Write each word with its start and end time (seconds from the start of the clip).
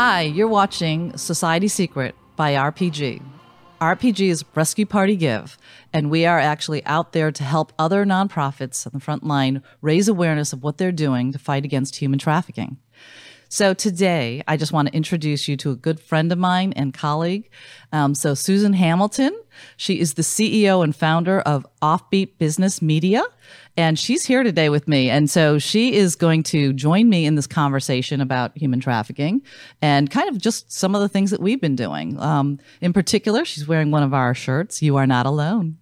Hi, 0.00 0.20
you're 0.20 0.46
watching 0.46 1.16
Society 1.16 1.66
Secret 1.66 2.14
by 2.36 2.52
RPG. 2.52 3.20
RPG 3.80 4.28
is 4.28 4.44
Rescue 4.54 4.86
Party 4.86 5.16
Give, 5.16 5.58
and 5.92 6.08
we 6.08 6.24
are 6.24 6.38
actually 6.38 6.86
out 6.86 7.12
there 7.14 7.32
to 7.32 7.42
help 7.42 7.72
other 7.80 8.06
nonprofits 8.06 8.86
on 8.86 8.92
the 8.94 9.00
front 9.00 9.24
line 9.24 9.60
raise 9.82 10.06
awareness 10.06 10.52
of 10.52 10.62
what 10.62 10.78
they're 10.78 10.92
doing 10.92 11.32
to 11.32 11.38
fight 11.40 11.64
against 11.64 11.96
human 11.96 12.20
trafficking. 12.20 12.76
So 13.50 13.72
today, 13.72 14.42
I 14.46 14.58
just 14.58 14.72
want 14.72 14.88
to 14.88 14.94
introduce 14.94 15.48
you 15.48 15.56
to 15.58 15.70
a 15.70 15.74
good 15.74 16.00
friend 16.00 16.30
of 16.30 16.38
mine 16.38 16.74
and 16.76 16.92
colleague. 16.92 17.48
Um, 17.92 18.14
so 18.14 18.34
Susan 18.34 18.74
Hamilton, 18.74 19.34
she 19.78 20.00
is 20.00 20.14
the 20.14 20.22
CEO 20.22 20.84
and 20.84 20.94
founder 20.94 21.40
of 21.40 21.66
Offbeat 21.80 22.36
Business 22.36 22.82
Media, 22.82 23.22
and 23.74 23.98
she's 23.98 24.26
here 24.26 24.42
today 24.42 24.68
with 24.68 24.86
me. 24.86 25.08
And 25.08 25.30
so 25.30 25.58
she 25.58 25.94
is 25.94 26.14
going 26.14 26.42
to 26.44 26.74
join 26.74 27.08
me 27.08 27.24
in 27.24 27.36
this 27.36 27.46
conversation 27.46 28.20
about 28.20 28.56
human 28.56 28.80
trafficking 28.80 29.40
and 29.80 30.10
kind 30.10 30.28
of 30.28 30.36
just 30.36 30.70
some 30.70 30.94
of 30.94 31.00
the 31.00 31.08
things 31.08 31.30
that 31.30 31.40
we've 31.40 31.60
been 31.60 31.76
doing. 31.76 32.20
Um, 32.20 32.58
in 32.82 32.92
particular, 32.92 33.46
she's 33.46 33.66
wearing 33.66 33.90
one 33.90 34.02
of 34.02 34.12
our 34.12 34.34
shirts. 34.34 34.82
You 34.82 34.96
are 34.96 35.06
not 35.06 35.24
alone. 35.24 35.78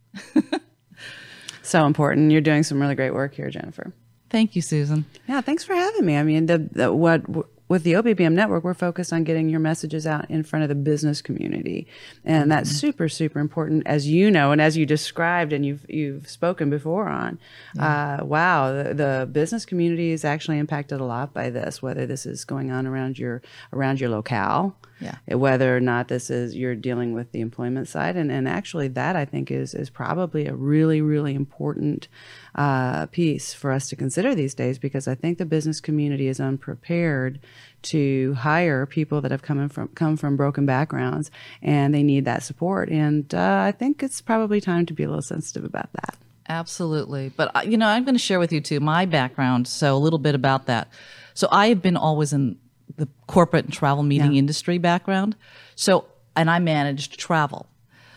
so 1.63 1.85
important. 1.85 2.31
You're 2.31 2.41
doing 2.43 2.63
some 2.63 2.81
really 2.81 2.95
great 2.95 3.13
work 3.13 3.35
here, 3.35 3.51
Jennifer. 3.51 3.93
Thank 4.31 4.55
you, 4.55 4.63
Susan. 4.63 5.05
Yeah, 5.29 5.41
thanks 5.41 5.65
for 5.65 5.75
having 5.75 6.05
me. 6.05 6.17
I 6.17 6.23
mean, 6.23 6.47
the, 6.47 6.69
the 6.71 6.93
what 6.93 7.23
with 7.69 7.83
the 7.83 7.95
OBBM 7.95 8.33
network, 8.33 8.63
we're 8.63 8.75
focused 8.75 9.13
on 9.13 9.25
getting 9.25 9.49
your 9.49 9.61
messages 9.61 10.07
out 10.07 10.31
in 10.31 10.43
front 10.43 10.63
of 10.63 10.69
the 10.69 10.75
business 10.75 11.21
community, 11.21 11.87
and 12.25 12.43
mm-hmm. 12.43 12.51
that's 12.51 12.71
super, 12.71 13.09
super 13.09 13.41
important, 13.41 13.83
as 13.87 14.09
you 14.09 14.31
know, 14.31 14.53
and 14.53 14.61
as 14.61 14.77
you 14.77 14.87
described, 14.87 15.53
and 15.53 15.67
you've 15.67 15.85
you've 15.89 16.29
spoken 16.29 16.71
before 16.71 17.09
on. 17.09 17.39
Yeah. 17.75 18.19
Uh, 18.21 18.25
wow, 18.25 18.73
the, 18.73 18.95
the, 18.95 19.29
business 19.31 19.65
community 19.65 20.13
is 20.13 20.25
actually 20.25 20.59
impacted 20.59 21.01
a 21.01 21.05
lot 21.05 21.35
by 21.35 21.51
this, 21.51 21.83
whether 21.83 22.07
this 22.07 22.27
is 22.27 22.45
going 22.45 22.71
on 22.71 22.87
around 22.87 23.19
your 23.19 23.43
around 23.73 24.01
your 24.01 24.11
locale, 24.11 24.77
yeah. 25.01 25.17
whether 25.35 25.77
or 25.77 25.81
not 25.81 26.09
this 26.09 26.31
is 26.31 26.57
you're 26.57 26.75
dealing 26.75 27.13
with 27.13 27.33
the 27.33 27.41
employment 27.41 27.89
side, 27.89 28.17
and 28.17 28.31
and 28.31 28.49
actually 28.49 28.89
that 28.89 29.17
I 29.17 29.25
think 29.25 29.51
is 29.51 29.75
is 29.75 29.91
probably 29.91 30.47
a 30.47 30.55
really, 30.55 31.01
really 31.01 31.35
important 31.35 32.09
uh, 32.55 33.07
piece 33.07 33.53
for 33.53 33.73
us 33.73 33.89
to 33.91 33.97
consider 33.97 34.35
these 34.35 34.55
days 34.55 34.79
because 34.79 35.07
I 35.07 35.15
think 35.15 35.39
the 35.39 35.45
business 35.47 35.81
community 35.81 36.29
is 36.29 36.41
unprepared 36.41 37.41
to 37.83 38.35
hire 38.35 38.87
people 38.87 39.21
that 39.21 39.31
have 39.31 39.43
come 39.43 39.69
from 39.69 39.89
come 39.89 40.17
from 40.17 40.37
broken 40.37 40.67
backgrounds 40.67 41.31
and 41.63 41.95
they 41.95 42.03
need 42.03 42.25
that 42.25 42.43
support. 42.43 42.89
And 42.89 43.33
uh, 43.35 43.65
I 43.67 43.73
think 43.73 44.03
it's 44.03 44.21
probably 44.21 44.61
time 44.61 44.87
to 44.87 44.95
be 44.95 45.05
a 45.05 45.09
little 45.09 45.23
sensitive 45.23 45.65
about 45.65 45.93
that. 45.93 46.17
Absolutely, 46.49 47.31
but 47.37 47.55
uh, 47.55 47.63
you 47.67 47.77
know 47.77 47.89
I'm 47.89 48.05
going 48.05 48.15
to 48.15 48.21
share 48.21 48.39
with 48.39 48.53
you 48.53 48.61
too 48.61 48.81
my 48.81 49.05
background. 49.05 49.69
So 49.69 49.95
a 49.95 49.99
little 49.99 50.19
bit 50.19 50.35
about 50.35 50.67
that. 50.67 50.89
So 51.35 51.49
I 51.51 51.69
have 51.69 51.83
been 51.83 51.97
always 51.97 52.33
in 52.33 52.57
the 52.97 53.09
corporate 53.27 53.65
and 53.65 53.75
travel 53.75 54.03
meeting 54.03 54.33
yeah. 54.33 54.39
industry 54.39 54.79
background. 54.79 55.37
So 55.75 56.07
and 56.37 56.51
I 56.51 56.59
managed 56.59 57.19
travel. 57.19 57.67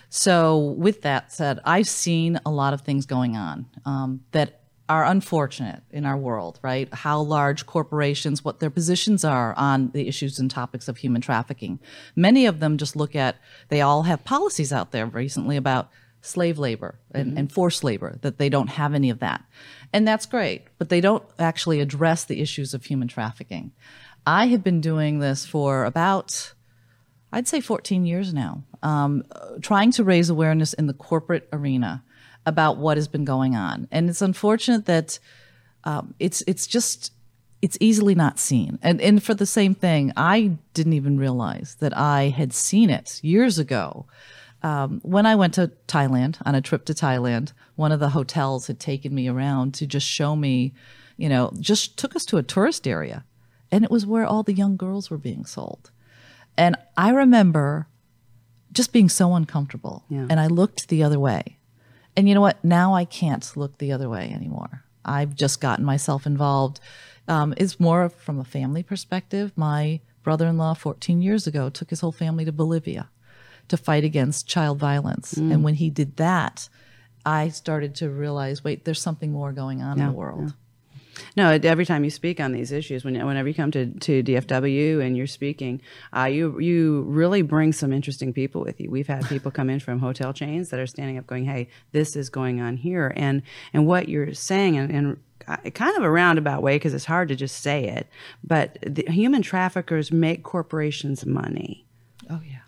So, 0.10 0.58
with 0.78 1.04
that 1.04 1.32
said, 1.32 1.60
I've 1.64 1.88
seen 1.88 2.40
a 2.46 2.50
lot 2.50 2.74
of 2.74 2.82
things 2.82 3.06
going 3.06 3.38
on 3.38 3.68
um, 3.86 4.22
that 4.32 4.62
are 4.90 5.06
unfortunate 5.06 5.84
in 5.92 6.04
our 6.04 6.18
world, 6.18 6.60
right? 6.64 6.92
How 6.92 7.22
large 7.22 7.68
corporations, 7.68 8.44
what 8.44 8.60
their 8.60 8.72
positions 8.72 9.24
are 9.24 9.54
on 9.56 9.92
the 9.92 10.08
issues 10.08 10.40
and 10.40 10.50
topics 10.50 10.88
of 10.88 10.98
human 10.98 11.22
trafficking. 11.22 11.80
Many 12.16 12.48
of 12.48 12.60
them 12.60 12.78
just 12.78 12.96
look 12.96 13.16
at, 13.16 13.36
they 13.70 13.82
all 13.82 14.04
have 14.04 14.26
policies 14.26 14.74
out 14.74 14.92
there 14.92 15.06
recently 15.06 15.58
about 15.58 15.92
slave 16.22 16.58
labor 16.58 16.96
and, 17.12 17.30
mm-hmm. 17.30 17.38
and 17.38 17.52
forced 17.52 17.84
labor, 17.84 18.18
that 18.24 18.40
they 18.40 18.50
don't 18.50 18.68
have 18.68 18.96
any 18.96 19.12
of 19.12 19.20
that. 19.20 19.44
And 19.94 20.08
that's 20.08 20.26
great, 20.26 20.64
but 20.80 20.90
they 20.90 21.02
don't 21.02 21.24
actually 21.38 21.82
address 21.82 22.26
the 22.26 22.42
issues 22.42 22.74
of 22.74 22.86
human 22.86 23.08
trafficking. 23.08 23.72
I 24.30 24.46
have 24.50 24.64
been 24.64 24.80
doing 24.80 25.18
this 25.18 25.44
for 25.44 25.86
about 25.86 26.54
I'd 27.32 27.48
say 27.48 27.62
14 27.62 28.06
years 28.06 28.32
now, 28.32 28.64
um, 28.84 29.24
trying 29.62 29.92
to 29.94 30.04
raise 30.04 30.30
awareness 30.30 30.74
in 30.74 30.86
the 30.86 30.94
corporate 30.94 31.50
arena 31.52 32.04
about 32.46 32.78
what 32.78 32.98
has 32.98 33.08
been 33.08 33.26
going 33.26 33.56
on. 33.56 33.88
And 33.92 34.08
it's 34.08 34.22
unfortunate 34.22 34.86
that 34.86 35.18
um, 35.84 36.14
it's 36.20 36.44
it's 36.46 36.68
just 36.68 37.12
it's 37.64 37.78
easily 37.80 38.14
not 38.14 38.38
seen. 38.38 38.78
And 38.84 39.02
and 39.02 39.22
for 39.24 39.34
the 39.34 39.48
same 39.48 39.74
thing, 39.74 40.14
I 40.16 40.58
didn't 40.76 40.94
even 40.94 41.18
realize 41.18 41.78
that 41.80 41.98
I 41.98 42.30
had 42.30 42.54
seen 42.54 42.92
it 42.92 43.20
years 43.24 43.58
ago. 43.58 44.06
Um, 44.62 45.00
when 45.04 45.26
I 45.26 45.36
went 45.36 45.56
to 45.56 45.72
Thailand 45.88 46.38
on 46.46 46.54
a 46.54 46.62
trip 46.62 46.86
to 46.86 46.94
Thailand, 46.94 47.54
one 47.78 47.92
of 47.92 48.00
the 48.00 48.10
hotels 48.10 48.68
had 48.68 48.80
taken 48.80 49.16
me 49.16 49.28
around 49.28 49.74
to 49.76 49.88
just 49.88 50.06
show 50.06 50.36
me, 50.36 50.76
you 51.18 51.30
know, 51.30 51.52
just 51.60 51.98
took 51.98 52.16
us 52.16 52.26
to 52.26 52.38
a 52.38 52.44
tourist 52.44 52.88
area, 52.88 53.24
and 53.72 53.84
it 53.84 53.92
was 53.92 54.06
where 54.06 54.26
all 54.26 54.44
the 54.44 54.54
young 54.54 54.78
girls 54.78 55.10
were 55.10 55.18
being 55.18 55.46
sold. 55.46 55.92
And 56.58 56.76
I 56.98 57.12
remember 57.12 57.88
just 58.72 58.94
being 58.94 59.10
so 59.10 59.34
uncomfortable. 59.34 60.04
Yeah. 60.10 60.28
And 60.30 60.40
I 60.40 60.48
looked 60.48 60.90
the 60.90 61.04
other 61.04 61.20
way. 61.20 61.58
And 62.16 62.28
you 62.28 62.36
know 62.36 62.42
what? 62.42 62.64
Now 62.64 62.94
I 62.94 63.06
can't 63.06 63.50
look 63.56 63.78
the 63.78 63.92
other 63.92 64.10
way 64.10 64.32
anymore. 64.34 64.84
I've 65.06 65.36
just 65.36 65.62
gotten 65.62 65.86
myself 65.86 66.26
involved. 66.26 66.80
Um, 67.28 67.54
it's 67.58 67.80
more 67.80 68.10
from 68.10 68.40
a 68.40 68.44
family 68.44 68.84
perspective. 68.84 69.52
My 69.56 70.02
brother 70.24 70.48
in 70.48 70.58
law, 70.58 70.74
14 70.74 71.22
years 71.22 71.48
ago, 71.48 71.70
took 71.70 71.90
his 71.90 72.02
whole 72.02 72.12
family 72.12 72.46
to 72.46 72.52
Bolivia 72.52 73.10
to 73.70 73.78
fight 73.78 74.04
against 74.04 74.48
child 74.48 74.80
violence. 74.80 75.36
Mm. 75.36 75.54
And 75.54 75.64
when 75.64 75.76
he 75.76 75.90
did 75.90 76.18
that, 76.18 76.70
I 77.26 77.50
started 77.50 77.96
to 77.96 78.10
realize 78.10 78.64
wait, 78.64 78.86
there's 78.86 79.02
something 79.02 79.32
more 79.32 79.52
going 79.52 79.82
on 79.82 79.98
yeah, 79.98 80.06
in 80.06 80.10
the 80.12 80.18
world. 80.18 80.44
Yeah. 80.48 80.54
No, 81.36 81.50
every 81.50 81.86
time 81.86 82.04
you 82.04 82.10
speak 82.10 82.40
on 82.40 82.52
these 82.52 82.72
issues, 82.72 83.04
when, 83.04 83.14
whenever 83.26 83.48
you 83.48 83.54
come 83.54 83.72
to, 83.72 83.88
to 83.88 84.24
DFW 84.24 85.04
and 85.04 85.16
you're 85.16 85.28
speaking, 85.28 85.82
uh, 86.16 86.26
you 86.26 86.60
you 86.60 87.02
really 87.04 87.42
bring 87.42 87.74
some 87.74 87.94
interesting 87.94 88.34
people 88.34 88.62
with 88.62 88.80
you. 88.80 88.90
We've 88.90 89.08
had 89.08 89.26
people 89.30 89.52
come 89.52 89.70
in 89.70 89.80
from 89.80 90.00
hotel 90.00 90.34
chains 90.34 90.70
that 90.70 90.80
are 90.80 90.88
standing 90.88 91.18
up, 91.18 91.28
going, 91.28 91.46
"Hey, 91.46 91.70
this 91.92 92.16
is 92.16 92.30
going 92.30 92.62
on 92.62 92.78
here," 92.78 93.14
and 93.16 93.42
and 93.74 93.86
what 93.86 94.10
you're 94.10 94.34
saying, 94.34 94.78
and, 94.78 94.92
and 94.92 95.18
kind 95.74 95.98
of 95.98 96.04
a 96.04 96.10
roundabout 96.10 96.62
way 96.62 96.76
because 96.76 96.94
it's 96.94 97.06
hard 97.06 97.28
to 97.30 97.36
just 97.36 97.62
say 97.62 97.86
it, 97.86 98.08
but 98.44 98.78
the 98.86 99.04
human 99.08 99.42
traffickers 99.42 100.12
make 100.12 100.44
corporations 100.44 101.26
money. 101.26 101.86
Oh 102.30 102.42
yeah. 102.46 102.60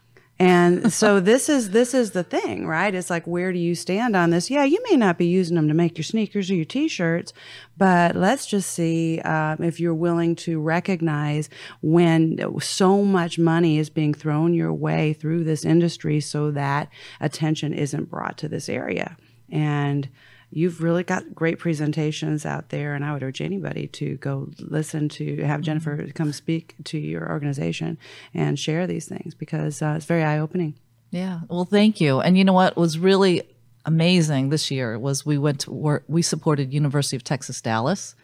And 0.42 0.92
so 0.92 1.20
this 1.32 1.50
is 1.50 1.70
this 1.70 1.94
is 1.94 2.12
the 2.12 2.24
thing, 2.24 2.66
right? 2.66 2.96
It's 2.96 3.12
like 3.12 3.28
where 3.28 3.54
do 3.54 3.60
you 3.60 3.76
stand 3.76 4.16
on 4.16 4.32
this? 4.32 4.50
Yeah, 4.50 4.64
you 4.64 4.84
may 4.90 4.98
not 4.98 5.20
be 5.20 5.28
using 5.28 5.56
them 5.56 5.68
to 5.68 5.76
make 5.76 5.98
your 5.98 6.04
sneakers 6.04 6.50
or 6.50 6.56
your 6.56 6.66
t-shirts, 6.66 7.32
but 7.78 8.16
let's 8.16 8.48
just 8.48 8.72
see 8.72 9.20
um, 9.20 9.62
if 9.62 9.80
you're 9.80 9.94
willing 9.94 10.36
to 10.38 10.60
recognize 10.60 11.48
when 11.82 12.40
so 12.60 13.04
much 13.04 13.38
money 13.38 13.78
is 13.78 13.92
being 13.92 14.16
thrown 14.16 14.56
your 14.56 14.74
way 14.74 15.14
through 15.14 15.44
this 15.44 15.64
industry, 15.64 16.20
so 16.20 16.50
that 16.50 16.90
attention 17.20 17.72
isn't 17.72 18.10
brought 18.10 18.40
to 18.40 18.50
this 18.50 18.68
area. 18.68 19.18
And 19.52 20.10
you've 20.52 20.84
really 20.84 21.04
got 21.04 21.34
great 21.34 21.58
presentations 21.58 22.46
out 22.46 22.70
there 22.70 22.94
and 22.94 23.06
i 23.06 23.14
would 23.14 23.24
urge 23.24 23.42
anybody 23.42 23.88
to 23.88 24.18
go 24.18 24.50
listen 24.60 25.10
to 25.10 25.38
have 25.38 25.58
mm-hmm. 25.58 25.62
jennifer 25.64 26.08
come 26.14 26.32
speak 26.34 26.76
to 26.84 26.98
your 26.98 27.30
organization 27.30 27.98
and 28.34 28.60
share 28.60 28.88
these 28.88 29.08
things 29.08 29.34
because 29.36 29.82
uh, 29.82 29.94
it's 29.96 30.06
very 30.06 30.24
eye-opening. 30.24 30.76
Yeah. 31.12 31.42
Well 31.50 31.66
thank 31.66 32.00
you. 32.00 32.22
And 32.22 32.38
you 32.38 32.44
know 32.44 32.54
what 32.54 32.78
was 32.78 32.98
really 32.98 33.44
amazing 33.86 34.50
this 34.50 34.72
year 34.72 34.98
was 34.98 35.26
we 35.26 35.38
went 35.38 35.62
to 35.62 35.72
work 35.72 36.04
we 36.08 36.22
supported 36.22 36.74
university 36.74 37.16
of 37.16 37.24
texas 37.24 37.62
dallas. 37.62 38.16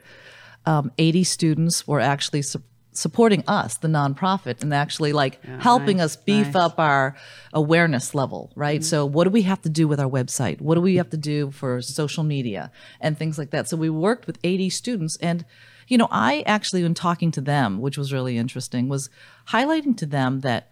Um, 0.65 0.91
80 0.97 1.23
students 1.23 1.87
were 1.87 1.99
actually 1.99 2.41
su- 2.41 2.63
supporting 2.97 3.43
us, 3.47 3.77
the 3.77 3.87
nonprofit, 3.87 4.61
and 4.61 4.73
actually 4.73 5.13
like 5.13 5.43
helping 5.59 5.97
nice, 5.97 6.05
us 6.05 6.15
beef 6.15 6.47
nice. 6.47 6.55
up 6.55 6.79
our 6.79 7.15
awareness 7.53 8.15
level, 8.15 8.51
right? 8.55 8.81
Mm-hmm. 8.81 8.85
So, 8.85 9.05
what 9.05 9.25
do 9.25 9.29
we 9.29 9.43
have 9.43 9.61
to 9.61 9.69
do 9.69 9.87
with 9.87 9.99
our 9.99 10.09
website? 10.09 10.59
What 10.59 10.75
do 10.75 10.81
we 10.81 10.95
have 10.95 11.09
to 11.11 11.17
do 11.17 11.51
for 11.51 11.81
social 11.81 12.23
media 12.23 12.71
and 12.99 13.17
things 13.17 13.37
like 13.37 13.51
that? 13.51 13.69
So, 13.69 13.77
we 13.77 13.89
worked 13.89 14.27
with 14.27 14.39
80 14.43 14.69
students 14.69 15.17
and 15.17 15.45
you 15.87 15.97
know, 15.97 16.09
I 16.11 16.43
actually, 16.45 16.83
when 16.83 16.93
talking 16.93 17.31
to 17.31 17.41
them, 17.41 17.79
which 17.79 17.97
was 17.97 18.11
really 18.11 18.37
interesting, 18.37 18.89
was 18.89 19.09
highlighting 19.47 19.95
to 19.97 20.05
them 20.05 20.41
that, 20.41 20.69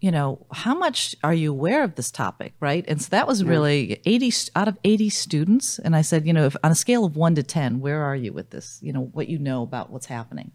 you 0.00 0.10
know, 0.10 0.46
how 0.50 0.74
much 0.74 1.14
are 1.22 1.34
you 1.34 1.50
aware 1.50 1.84
of 1.84 1.94
this 1.94 2.10
topic, 2.10 2.54
right? 2.58 2.82
And 2.88 3.00
so 3.00 3.08
that 3.10 3.26
was 3.26 3.44
really 3.44 4.00
80 4.06 4.32
out 4.54 4.68
of 4.68 4.78
80 4.82 5.10
students. 5.10 5.78
And 5.78 5.94
I 5.94 6.00
said, 6.00 6.26
you 6.26 6.32
know, 6.32 6.46
if 6.46 6.56
on 6.64 6.70
a 6.72 6.74
scale 6.74 7.04
of 7.04 7.16
one 7.16 7.34
to 7.34 7.42
10, 7.42 7.80
where 7.80 8.02
are 8.02 8.16
you 8.16 8.32
with 8.32 8.48
this? 8.48 8.78
You 8.82 8.94
know, 8.94 9.02
what 9.12 9.28
you 9.28 9.38
know 9.38 9.62
about 9.62 9.90
what's 9.90 10.06
happening. 10.06 10.52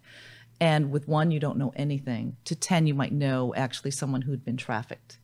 And 0.62 0.92
with 0.92 1.08
one, 1.08 1.32
you 1.32 1.40
don't 1.40 1.58
know 1.58 1.72
anything. 1.74 2.36
To 2.44 2.54
10, 2.54 2.86
you 2.86 2.94
might 2.94 3.10
know 3.12 3.52
actually 3.56 3.90
someone 3.90 4.22
who'd 4.22 4.44
been 4.44 4.56
trafficked. 4.56 5.18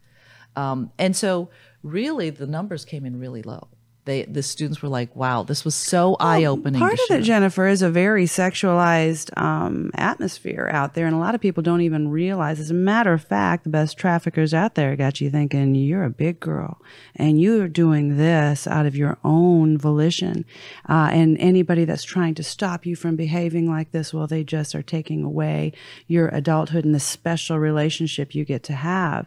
Um, 0.56 0.90
and 0.98 1.14
so, 1.14 1.50
really, 1.84 2.30
the 2.30 2.48
numbers 2.48 2.84
came 2.84 3.06
in 3.06 3.20
really 3.20 3.42
low. 3.42 3.68
They 4.08 4.22
the 4.24 4.42
students 4.42 4.82
were 4.82 4.88
like, 4.88 5.14
"Wow, 5.14 5.42
this 5.42 5.64
was 5.64 5.74
so 5.74 6.16
eye 6.18 6.44
opening." 6.44 6.80
Part 6.80 6.94
of 6.94 7.10
it, 7.10 7.22
Jennifer, 7.22 7.68
is 7.68 7.82
a 7.82 7.90
very 7.90 8.24
sexualized 8.24 9.36
um, 9.40 9.90
atmosphere 9.94 10.68
out 10.72 10.94
there, 10.94 11.06
and 11.06 11.14
a 11.14 11.18
lot 11.18 11.34
of 11.34 11.40
people 11.40 11.62
don't 11.62 11.82
even 11.82 12.08
realize. 12.08 12.58
As 12.58 12.70
a 12.70 12.74
matter 12.74 13.12
of 13.12 13.22
fact, 13.22 13.64
the 13.64 13.70
best 13.70 13.98
traffickers 13.98 14.54
out 14.54 14.74
there 14.74 14.96
got 14.96 15.20
you 15.20 15.30
thinking 15.30 15.74
you're 15.74 16.04
a 16.04 16.10
big 16.10 16.40
girl 16.40 16.80
and 17.14 17.40
you're 17.40 17.68
doing 17.68 18.16
this 18.16 18.66
out 18.66 18.86
of 18.86 18.96
your 18.96 19.18
own 19.24 19.76
volition. 19.76 20.44
Uh, 20.88 21.10
and 21.12 21.36
anybody 21.38 21.84
that's 21.84 22.04
trying 22.04 22.34
to 22.34 22.42
stop 22.42 22.86
you 22.86 22.96
from 22.96 23.14
behaving 23.14 23.68
like 23.68 23.92
this, 23.92 24.14
well, 24.14 24.26
they 24.26 24.42
just 24.42 24.74
are 24.74 24.82
taking 24.82 25.22
away 25.22 25.72
your 26.06 26.28
adulthood 26.28 26.84
and 26.84 26.94
the 26.94 27.00
special 27.00 27.58
relationship 27.58 28.34
you 28.34 28.44
get 28.44 28.62
to 28.62 28.72
have. 28.72 29.26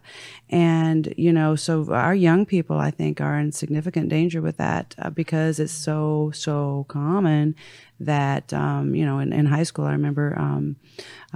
And 0.49 1.13
you 1.17 1.31
know, 1.31 1.55
so 1.55 1.93
our 1.93 2.15
young 2.15 2.45
people, 2.45 2.79
I 2.79 2.89
think, 2.89 3.21
are 3.21 3.37
in 3.37 3.51
significant 3.51 4.09
danger 4.09 4.41
with 4.41 4.57
that 4.57 4.70
that 4.71 4.95
uh, 4.97 5.09
because 5.09 5.59
it's 5.59 5.73
so 5.73 6.31
so 6.33 6.85
common 6.87 7.55
that 7.99 8.51
um, 8.53 8.95
you 8.95 9.05
know 9.05 9.19
in, 9.19 9.31
in, 9.33 9.45
high 9.45 9.63
school 9.63 9.85
I 9.85 9.91
remember 9.91 10.37
um, 10.37 10.75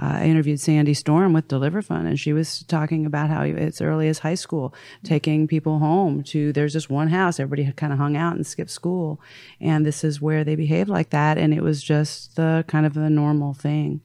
uh, 0.00 0.18
I 0.22 0.24
interviewed 0.24 0.60
Sandy 0.60 0.94
Storm 0.94 1.32
with 1.32 1.48
DeliverFund 1.48 2.06
and 2.06 2.18
she 2.18 2.32
was 2.32 2.62
talking 2.64 3.06
about 3.06 3.30
how 3.30 3.42
it's 3.42 3.80
early 3.80 4.08
as 4.08 4.20
high 4.20 4.34
school 4.34 4.74
taking 5.04 5.46
people 5.46 5.78
home 5.78 6.22
to 6.24 6.52
there's 6.52 6.72
this 6.72 6.88
one 6.90 7.08
house 7.08 7.38
everybody 7.38 7.64
had 7.64 7.76
kind 7.76 7.92
of 7.92 7.98
hung 7.98 8.16
out 8.16 8.34
and 8.34 8.46
skipped 8.46 8.70
school 8.70 9.20
and 9.60 9.84
this 9.84 10.02
is 10.02 10.20
where 10.20 10.42
they 10.42 10.56
behave 10.56 10.88
like 10.88 11.10
that 11.10 11.38
and 11.38 11.52
it 11.52 11.62
was 11.62 11.82
just 11.82 12.36
the 12.36 12.64
kind 12.66 12.86
of 12.86 12.96
a 12.96 13.10
normal 13.10 13.54
thing. 13.54 14.00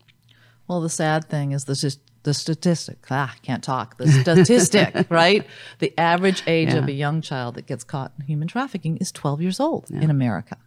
Well, 0.67 0.81
the 0.81 0.89
sad 0.89 1.25
thing 1.25 1.51
is 1.51 1.65
this 1.65 1.83
is 1.83 1.97
the 2.23 2.33
statistic. 2.33 2.99
Ah, 3.09 3.35
can't 3.41 3.63
talk. 3.63 3.97
The 3.97 4.07
statistic, 4.07 5.07
right? 5.09 5.45
The 5.79 5.97
average 5.97 6.43
age 6.47 6.69
yeah. 6.69 6.77
of 6.77 6.87
a 6.87 6.91
young 6.91 7.21
child 7.21 7.55
that 7.55 7.65
gets 7.65 7.83
caught 7.83 8.13
in 8.19 8.25
human 8.25 8.47
trafficking 8.47 8.97
is 8.97 9.11
12 9.11 9.41
years 9.41 9.59
old 9.59 9.85
yeah. 9.89 10.01
in 10.01 10.09
America. 10.09 10.57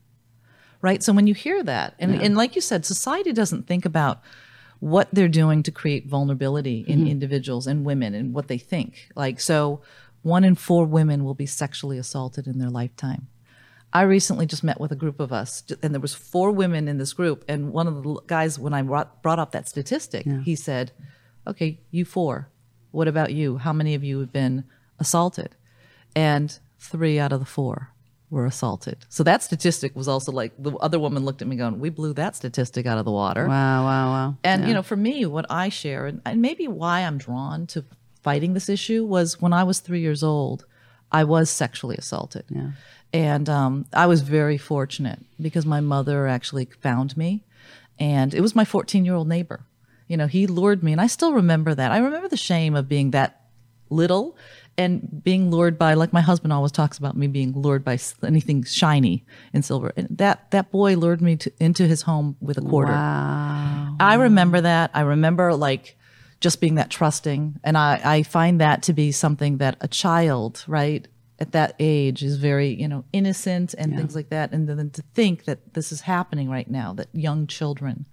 Right? 0.83 1.03
So 1.03 1.13
when 1.13 1.27
you 1.27 1.35
hear 1.35 1.63
that, 1.63 1.95
and, 1.99 2.15
yeah. 2.15 2.23
and 2.23 2.37
like 2.37 2.55
you 2.55 2.61
said, 2.61 2.85
society 2.85 3.33
doesn't 3.33 3.67
think 3.67 3.85
about 3.85 4.23
what 4.81 5.09
they're 5.13 5.29
doing 5.29 5.63
to 5.63 5.71
create 5.71 6.07
vulnerability 6.07 6.85
in 6.87 7.01
mm-hmm. 7.01 7.09
individuals 7.09 7.67
and 7.67 7.87
women 7.87 8.15
and 8.15 8.35
what 8.35 8.49
they 8.49 8.59
think. 8.59 9.09
Like, 9.15 9.41
so 9.41 9.81
one 10.23 10.45
in 10.45 10.57
four 10.57 10.85
women 10.85 11.25
will 11.25 11.35
be 11.35 11.47
sexually 11.47 11.97
assaulted 11.97 12.47
in 12.47 12.59
their 12.59 12.69
lifetime. 12.69 13.29
I 13.95 14.03
recently 14.03 14.45
just 14.45 14.65
met 14.65 14.81
with 14.81 14.91
a 14.91 14.97
group 14.97 15.21
of 15.21 15.33
us, 15.33 15.63
and 15.81 15.95
there 15.95 16.01
was 16.01 16.15
four 16.15 16.51
women 16.51 16.89
in 16.89 16.99
this 16.99 17.13
group. 17.13 17.45
And 17.49 17.73
one 17.73 17.87
of 17.87 18.03
the 18.03 18.21
guys, 18.27 18.59
when 18.59 18.75
I 18.75 18.83
brought, 18.83 19.23
brought 19.23 19.39
up 19.39 19.53
that 19.53 19.69
statistic, 19.69 20.27
he 20.43 20.57
said, 20.57 20.91
okay, 21.47 21.81
you 21.91 22.05
four. 22.05 22.49
What 22.91 23.09
about 23.09 23.33
you? 23.33 23.59
How 23.59 23.73
many 23.73 23.95
of 23.95 24.05
you 24.05 24.21
have 24.21 24.33
been 24.33 24.65
assaulted? 24.99 25.57
And 26.15 26.57
three 26.79 27.19
out 27.19 27.33
of 27.33 27.41
the 27.41 27.47
four 27.47 27.91
were 28.31 28.47
assaulted. 28.47 29.05
So 29.09 29.23
that 29.25 29.43
statistic 29.43 29.95
was 29.97 30.09
also 30.09 30.33
like 30.33 30.53
the 30.59 30.77
other 30.77 30.99
woman 30.99 31.25
looked 31.25 31.43
at 31.43 31.49
me 31.49 31.57
going, 31.57 31.79
We 31.81 31.91
blew 31.91 32.13
that 32.15 32.37
statistic 32.37 32.87
out 32.87 32.99
of 32.99 33.05
the 33.05 33.11
water. 33.11 33.47
Wow, 33.47 33.85
wow, 33.85 34.11
wow. 34.11 34.37
And, 34.45 34.63
yeah. 34.63 34.69
you 34.69 34.75
know, 34.75 34.83
for 34.83 34.97
me, 34.97 35.27
what 35.27 35.47
I 35.51 35.69
share, 35.69 36.07
and, 36.07 36.21
and 36.25 36.41
maybe 36.41 36.69
why 36.69 37.01
I'm 37.01 37.19
drawn 37.19 37.67
to 37.69 37.85
fighting 38.23 38.55
this 38.55 38.69
issue 38.69 39.05
was 39.05 39.41
when 39.41 39.53
I 39.53 39.65
was 39.65 39.81
three 39.81 40.01
years 40.01 40.23
old, 40.23 40.67
I 41.13 41.25
was 41.25 41.51
sexually 41.51 41.97
assaulted. 41.97 42.45
Yeah. 42.49 42.71
And 43.13 43.49
um, 43.49 43.87
I 43.93 44.07
was 44.07 44.23
very 44.23 44.59
fortunate 44.59 45.21
because 45.41 45.65
my 45.65 45.81
mother 45.81 46.27
actually 46.27 46.69
found 46.81 47.17
me. 47.17 47.45
And 47.99 48.35
it 48.35 48.41
was 48.41 48.57
my 48.57 48.65
14 48.65 49.05
year 49.05 49.15
old 49.15 49.29
neighbor 49.29 49.65
you 50.07 50.17
know, 50.17 50.27
he 50.27 50.47
lured 50.47 50.83
me, 50.83 50.93
and 50.93 51.01
I 51.01 51.07
still 51.07 51.33
remember 51.33 51.75
that. 51.75 51.93
I 51.93 51.99
remember 51.99 52.29
the 52.29 52.37
shame 52.37 52.75
of 52.75 52.89
being 52.89 53.13
that 53.13 53.41
little 53.91 54.37
and 54.77 55.23
being 55.23 55.51
lured 55.51 55.79
by, 55.79 55.95
like 55.95 56.13
my 56.13 56.21
husband 56.21 56.53
always 56.53 56.73
talks 56.73 56.99
about 56.99 57.17
me 57.17 57.27
being 57.27 57.53
lured 57.53 57.85
by 57.85 57.99
anything 58.25 58.65
shiny 58.65 59.25
and 59.53 59.65
silver. 59.65 59.93
And 59.97 60.09
that 60.11 60.51
that 60.51 60.71
boy 60.71 60.97
lured 60.97 61.23
me 61.23 61.37
to, 61.37 61.53
into 61.61 61.87
his 61.87 62.03
home 62.03 62.37
with 62.41 62.59
a 62.59 62.63
quarter. 62.63 62.93
Wow. 62.93 63.97
I 64.01 64.15
remember 64.15 64.61
that. 64.61 64.91
I 64.95 65.03
remember 65.03 65.55
like 65.55 65.97
just 66.41 66.61
being 66.61 66.75
that 66.75 66.91
trusting, 66.91 67.61
and 67.63 67.79
I 67.79 68.01
I 68.05 68.23
find 68.25 68.61
that 68.61 68.83
to 68.85 68.93
be 68.93 69.13
something 69.13 69.59
that 69.59 69.77
a 69.81 69.89
child, 69.89 70.65
right, 70.67 71.07
at 71.39 71.53
that 71.53 71.75
age 71.79 72.23
is 72.23 72.37
very 72.37 72.69
you 72.69 72.89
know 72.89 73.05
innocent 73.13 73.75
and 73.75 73.93
yeah. 73.93 73.99
things 73.99 74.15
like 74.15 74.29
that 74.31 74.53
and 74.53 74.69
then 74.69 74.91
to 74.91 75.03
think 75.15 75.45
that 75.45 75.75
this 75.75 75.91
is 75.91 76.03
happening 76.03 76.49
right 76.49 76.71
now 76.71 76.93
that 76.93 77.09
young 77.13 77.47
children 77.47 78.07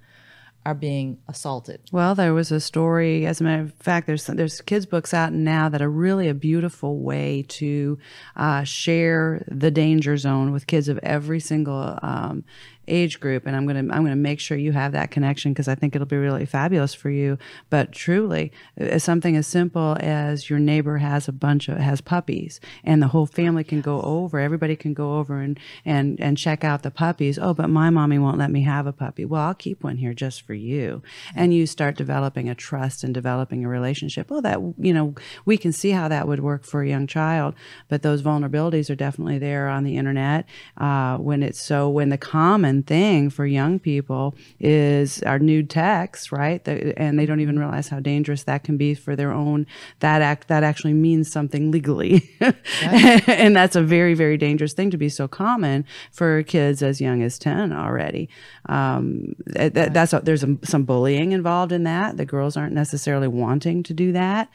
are 0.65 0.75
being 0.75 1.17
assaulted. 1.27 1.81
Well, 1.91 2.13
there 2.13 2.33
was 2.33 2.51
a 2.51 2.59
story. 2.59 3.25
As 3.25 3.41
a 3.41 3.43
matter 3.43 3.63
of 3.63 3.73
fact, 3.73 4.07
there's 4.07 4.27
there's 4.27 4.61
kids 4.61 4.85
books 4.85 5.13
out 5.13 5.33
now 5.33 5.69
that 5.69 5.81
are 5.81 5.89
really 5.89 6.27
a 6.27 6.33
beautiful 6.33 6.99
way 6.99 7.45
to 7.49 7.97
uh, 8.35 8.63
share 8.63 9.43
the 9.47 9.71
danger 9.71 10.17
zone 10.17 10.51
with 10.51 10.67
kids 10.67 10.87
of 10.87 10.99
every 10.99 11.39
single 11.39 11.97
um, 12.01 12.43
age 12.87 13.19
group 13.19 13.45
and 13.45 13.55
I'm 13.55 13.65
going 13.65 13.87
to 13.87 13.93
I'm 13.93 14.01
going 14.01 14.11
to 14.11 14.15
make 14.15 14.39
sure 14.39 14.57
you 14.57 14.71
have 14.71 14.91
that 14.93 15.11
connection 15.11 15.53
because 15.53 15.67
I 15.67 15.75
think 15.75 15.95
it'll 15.95 16.07
be 16.07 16.17
really 16.17 16.45
fabulous 16.45 16.93
for 16.93 17.09
you. 17.09 17.37
But 17.69 17.91
truly 17.91 18.51
uh, 18.79 18.99
something 18.99 19.35
as 19.35 19.47
simple 19.47 19.97
as 19.99 20.49
your 20.49 20.59
neighbor 20.59 20.97
has 20.97 21.27
a 21.27 21.31
bunch 21.31 21.69
of 21.69 21.77
has 21.77 22.01
puppies 22.01 22.59
and 22.83 23.01
the 23.01 23.07
whole 23.07 23.25
family 23.25 23.63
can 23.63 23.81
go 23.81 24.01
over 24.01 24.39
everybody 24.39 24.75
can 24.75 24.93
go 24.93 25.17
over 25.17 25.41
and 25.41 25.59
and 25.85 26.19
and 26.19 26.37
check 26.37 26.63
out 26.63 26.83
the 26.83 26.91
puppies. 26.91 27.37
Oh 27.37 27.53
but 27.53 27.69
my 27.69 27.89
mommy 27.89 28.17
won't 28.17 28.37
let 28.37 28.51
me 28.51 28.63
have 28.63 28.87
a 28.87 28.93
puppy. 28.93 29.25
Well 29.25 29.41
I'll 29.41 29.53
keep 29.53 29.83
one 29.83 29.97
here 29.97 30.13
just 30.13 30.41
for 30.41 30.53
you. 30.53 31.01
And 31.35 31.53
you 31.53 31.67
start 31.67 31.95
developing 31.95 32.49
a 32.49 32.55
trust 32.55 33.03
and 33.03 33.13
developing 33.13 33.63
a 33.63 33.69
relationship. 33.69 34.29
Well 34.29 34.41
that 34.41 34.59
you 34.77 34.93
know 34.93 35.15
we 35.45 35.57
can 35.57 35.71
see 35.71 35.91
how 35.91 36.07
that 36.07 36.27
would 36.27 36.39
work 36.39 36.65
for 36.65 36.81
a 36.81 36.89
young 36.89 37.07
child 37.07 37.55
but 37.89 38.01
those 38.01 38.21
vulnerabilities 38.21 38.89
are 38.89 38.95
definitely 38.95 39.37
there 39.37 39.67
on 39.67 39.83
the 39.83 39.97
internet 39.97 40.45
uh, 40.77 41.17
when 41.17 41.43
it's 41.43 41.61
so 41.61 41.89
when 41.89 42.09
the 42.09 42.17
common 42.17 42.70
thing 42.83 43.29
for 43.29 43.45
young 43.45 43.79
people 43.79 44.35
is 44.59 45.21
our 45.23 45.39
nude 45.39 45.69
text, 45.69 46.31
right? 46.31 46.61
and 46.67 47.17
they 47.17 47.25
don't 47.25 47.39
even 47.39 47.57
realize 47.57 47.87
how 47.89 47.99
dangerous 47.99 48.43
that 48.43 48.63
can 48.63 48.77
be 48.77 48.93
for 48.93 49.15
their 49.15 49.31
own. 49.31 49.65
That 49.99 50.21
act 50.21 50.47
that 50.47 50.63
actually 50.63 50.93
means 50.93 51.31
something 51.31 51.71
legally, 51.71 52.29
and 52.81 53.55
that's 53.55 53.75
a 53.75 53.81
very 53.81 54.13
very 54.13 54.37
dangerous 54.37 54.73
thing 54.73 54.91
to 54.91 54.97
be 54.97 55.09
so 55.09 55.27
common 55.27 55.85
for 56.11 56.43
kids 56.43 56.81
as 56.81 57.01
young 57.01 57.21
as 57.21 57.37
ten 57.37 57.73
already. 57.73 58.29
Um, 58.67 59.35
that, 59.47 59.93
that's 59.93 60.13
a, 60.13 60.19
there's 60.19 60.45
some 60.63 60.83
bullying 60.83 61.31
involved 61.31 61.71
in 61.71 61.83
that. 61.83 62.17
The 62.17 62.25
girls 62.25 62.55
aren't 62.57 62.73
necessarily 62.73 63.27
wanting 63.27 63.83
to 63.83 63.93
do 63.93 64.11
that. 64.13 64.49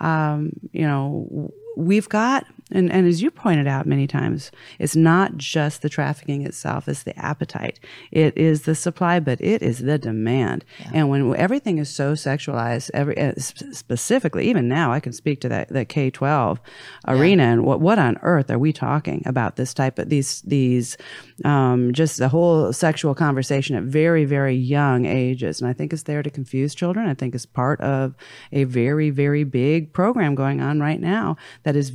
Um, 0.00 0.52
you 0.72 0.86
know 0.86 1.52
we've 1.76 2.08
got 2.08 2.46
and, 2.72 2.90
and 2.90 3.06
as 3.06 3.22
you 3.22 3.30
pointed 3.30 3.66
out 3.66 3.86
many 3.86 4.06
times 4.06 4.50
it's 4.78 4.96
not 4.96 5.36
just 5.36 5.82
the 5.82 5.88
trafficking 5.88 6.44
itself 6.44 6.88
it's 6.88 7.02
the 7.02 7.16
appetite 7.18 7.78
it 8.10 8.36
is 8.36 8.62
the 8.62 8.74
supply 8.74 9.20
but 9.20 9.40
it 9.40 9.62
is 9.62 9.80
the 9.80 9.98
demand 9.98 10.64
yeah. 10.80 10.90
and 10.94 11.08
when 11.08 11.34
everything 11.36 11.78
is 11.78 11.88
so 11.88 12.12
sexualized 12.12 12.90
every 12.94 13.18
uh, 13.18 13.32
specifically 13.36 14.48
even 14.48 14.68
now 14.68 14.92
i 14.92 15.00
can 15.00 15.12
speak 15.12 15.40
to 15.40 15.48
that, 15.48 15.68
that 15.68 15.88
k-12 15.88 16.58
yeah. 17.06 17.14
arena 17.14 17.42
and 17.44 17.64
what, 17.64 17.80
what 17.80 17.98
on 17.98 18.18
earth 18.22 18.50
are 18.50 18.58
we 18.58 18.72
talking 18.72 19.22
about 19.26 19.56
this 19.56 19.74
type 19.74 19.98
of 19.98 20.08
these 20.08 20.42
these 20.42 20.96
um, 21.44 21.92
just 21.92 22.18
the 22.18 22.28
whole 22.28 22.72
sexual 22.72 23.14
conversation 23.14 23.76
at 23.76 23.82
very 23.84 24.24
very 24.24 24.54
young 24.54 25.04
ages 25.04 25.60
and 25.60 25.68
i 25.68 25.72
think 25.72 25.92
it's 25.92 26.04
there 26.04 26.22
to 26.22 26.30
confuse 26.30 26.74
children 26.74 27.06
i 27.06 27.14
think 27.14 27.34
it's 27.34 27.46
part 27.46 27.80
of 27.80 28.14
a 28.52 28.64
very 28.64 29.10
very 29.10 29.44
big 29.44 29.92
program 29.92 30.34
going 30.34 30.60
on 30.60 30.80
right 30.80 31.00
now 31.00 31.36
that 31.64 31.76
is 31.76 31.90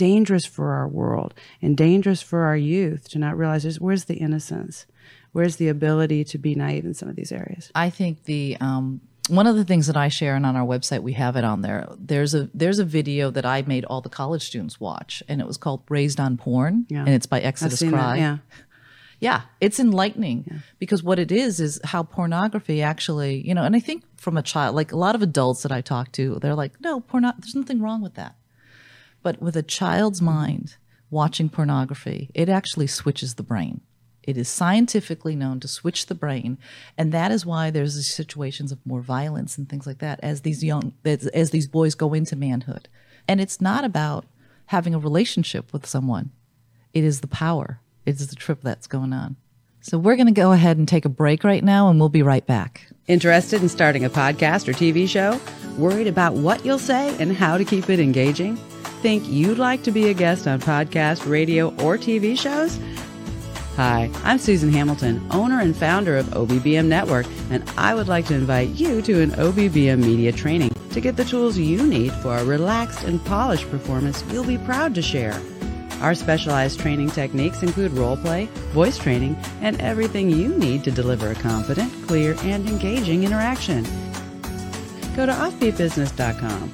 dangerous 0.00 0.46
for 0.46 0.72
our 0.72 0.88
world 0.88 1.34
and 1.60 1.76
dangerous 1.76 2.22
for 2.22 2.44
our 2.44 2.56
youth 2.56 3.06
to 3.10 3.18
not 3.18 3.36
realize 3.36 3.66
is 3.66 3.78
where's 3.78 4.06
the 4.06 4.14
innocence? 4.14 4.86
Where's 5.32 5.56
the 5.56 5.68
ability 5.68 6.24
to 6.24 6.38
be 6.38 6.54
naive 6.54 6.86
in 6.86 6.94
some 6.94 7.10
of 7.10 7.16
these 7.16 7.30
areas? 7.30 7.70
I 7.74 7.90
think 7.90 8.24
the 8.24 8.56
um, 8.62 9.02
one 9.28 9.46
of 9.46 9.56
the 9.56 9.64
things 9.64 9.88
that 9.88 9.98
I 9.98 10.08
share 10.08 10.36
and 10.36 10.46
on 10.46 10.56
our 10.56 10.66
website 10.66 11.02
we 11.02 11.12
have 11.12 11.36
it 11.36 11.44
on 11.44 11.60
there. 11.60 11.86
There's 11.98 12.34
a 12.34 12.48
there's 12.54 12.78
a 12.78 12.84
video 12.84 13.30
that 13.30 13.44
I 13.44 13.60
made 13.60 13.84
all 13.84 14.00
the 14.00 14.08
college 14.08 14.42
students 14.42 14.80
watch, 14.80 15.22
and 15.28 15.38
it 15.38 15.46
was 15.46 15.58
called 15.58 15.82
"Raised 15.90 16.18
on 16.18 16.38
Porn," 16.38 16.86
yeah. 16.88 17.00
and 17.00 17.10
it's 17.10 17.26
by 17.26 17.40
Exodus 17.40 17.80
Cry. 17.80 17.90
That, 17.90 18.18
yeah. 18.18 18.38
Yeah, 19.22 19.42
it's 19.60 19.78
enlightening 19.78 20.44
yeah. 20.50 20.58
because 20.78 21.02
what 21.02 21.18
it 21.18 21.30
is 21.30 21.60
is 21.60 21.78
how 21.84 22.02
pornography 22.02 22.80
actually, 22.80 23.46
you 23.46 23.54
know, 23.54 23.64
and 23.64 23.76
I 23.76 23.80
think 23.80 24.02
from 24.16 24.38
a 24.38 24.42
child, 24.42 24.74
like 24.74 24.92
a 24.92 24.96
lot 24.96 25.14
of 25.14 25.20
adults 25.20 25.62
that 25.62 25.70
I 25.70 25.82
talk 25.82 26.10
to, 26.12 26.38
they're 26.40 26.54
like, 26.54 26.80
no, 26.80 27.00
porno, 27.00 27.34
there's 27.38 27.54
nothing 27.54 27.82
wrong 27.82 28.00
with 28.00 28.14
that. 28.14 28.34
But 29.22 29.40
with 29.40 29.56
a 29.56 29.62
child's 29.62 30.22
mind 30.22 30.76
watching 31.10 31.48
pornography, 31.48 32.30
it 32.34 32.48
actually 32.48 32.86
switches 32.86 33.34
the 33.34 33.42
brain. 33.42 33.80
It 34.22 34.36
is 34.36 34.48
scientifically 34.48 35.34
known 35.34 35.60
to 35.60 35.68
switch 35.68 36.06
the 36.06 36.14
brain, 36.14 36.58
and 36.96 37.10
that 37.12 37.32
is 37.32 37.46
why 37.46 37.70
there's 37.70 38.06
situations 38.06 38.70
of 38.70 38.84
more 38.84 39.00
violence 39.00 39.56
and 39.56 39.68
things 39.68 39.86
like 39.86 39.98
that 39.98 40.20
as 40.22 40.42
these 40.42 40.62
young 40.62 40.92
as, 41.04 41.26
as 41.28 41.50
these 41.50 41.66
boys 41.66 41.94
go 41.94 42.12
into 42.12 42.36
manhood. 42.36 42.88
And 43.26 43.40
it's 43.40 43.60
not 43.60 43.84
about 43.84 44.26
having 44.66 44.94
a 44.94 44.98
relationship 44.98 45.72
with 45.72 45.86
someone; 45.86 46.30
it 46.92 47.02
is 47.02 47.22
the 47.22 47.26
power. 47.26 47.80
It 48.04 48.20
is 48.20 48.28
the 48.28 48.36
trip 48.36 48.60
that's 48.62 48.86
going 48.86 49.12
on. 49.12 49.36
So 49.80 49.98
we're 49.98 50.16
going 50.16 50.26
to 50.26 50.32
go 50.32 50.52
ahead 50.52 50.76
and 50.76 50.86
take 50.86 51.06
a 51.06 51.10
break 51.10 51.42
right 51.42 51.64
now, 51.64 51.88
and 51.88 51.98
we'll 51.98 52.10
be 52.10 52.22
right 52.22 52.46
back. 52.46 52.88
Interested 53.10 53.60
in 53.60 53.68
starting 53.68 54.04
a 54.04 54.08
podcast 54.08 54.68
or 54.68 54.72
TV 54.72 55.08
show? 55.08 55.40
Worried 55.76 56.06
about 56.06 56.34
what 56.34 56.64
you'll 56.64 56.78
say 56.78 57.12
and 57.18 57.36
how 57.36 57.58
to 57.58 57.64
keep 57.64 57.90
it 57.90 57.98
engaging? 57.98 58.54
Think 59.02 59.26
you'd 59.26 59.58
like 59.58 59.82
to 59.82 59.90
be 59.90 60.10
a 60.10 60.14
guest 60.14 60.46
on 60.46 60.60
podcast, 60.60 61.28
radio, 61.28 61.70
or 61.82 61.98
TV 61.98 62.38
shows? 62.38 62.78
Hi, 63.74 64.08
I'm 64.22 64.38
Susan 64.38 64.72
Hamilton, 64.72 65.26
owner 65.32 65.58
and 65.58 65.76
founder 65.76 66.18
of 66.18 66.26
OBBM 66.26 66.86
Network, 66.86 67.26
and 67.50 67.68
I 67.76 67.96
would 67.96 68.06
like 68.06 68.26
to 68.26 68.34
invite 68.34 68.68
you 68.68 69.02
to 69.02 69.22
an 69.22 69.32
OBBM 69.32 69.98
media 69.98 70.30
training 70.30 70.70
to 70.90 71.00
get 71.00 71.16
the 71.16 71.24
tools 71.24 71.58
you 71.58 71.84
need 71.84 72.12
for 72.12 72.36
a 72.36 72.44
relaxed 72.44 73.02
and 73.02 73.24
polished 73.24 73.68
performance 73.72 74.22
you'll 74.30 74.44
be 74.44 74.58
proud 74.58 74.94
to 74.94 75.02
share. 75.02 75.36
Our 76.00 76.14
specialized 76.14 76.80
training 76.80 77.10
techniques 77.10 77.62
include 77.62 77.92
role 77.92 78.16
play, 78.16 78.46
voice 78.72 78.98
training, 78.98 79.36
and 79.60 79.80
everything 79.80 80.30
you 80.30 80.48
need 80.56 80.82
to 80.84 80.90
deliver 80.90 81.30
a 81.30 81.34
confident, 81.34 81.92
clear, 82.06 82.34
and 82.40 82.66
engaging 82.66 83.24
interaction. 83.24 83.84
Go 85.14 85.26
to 85.26 85.32
offbeatbusiness.com. 85.32 86.72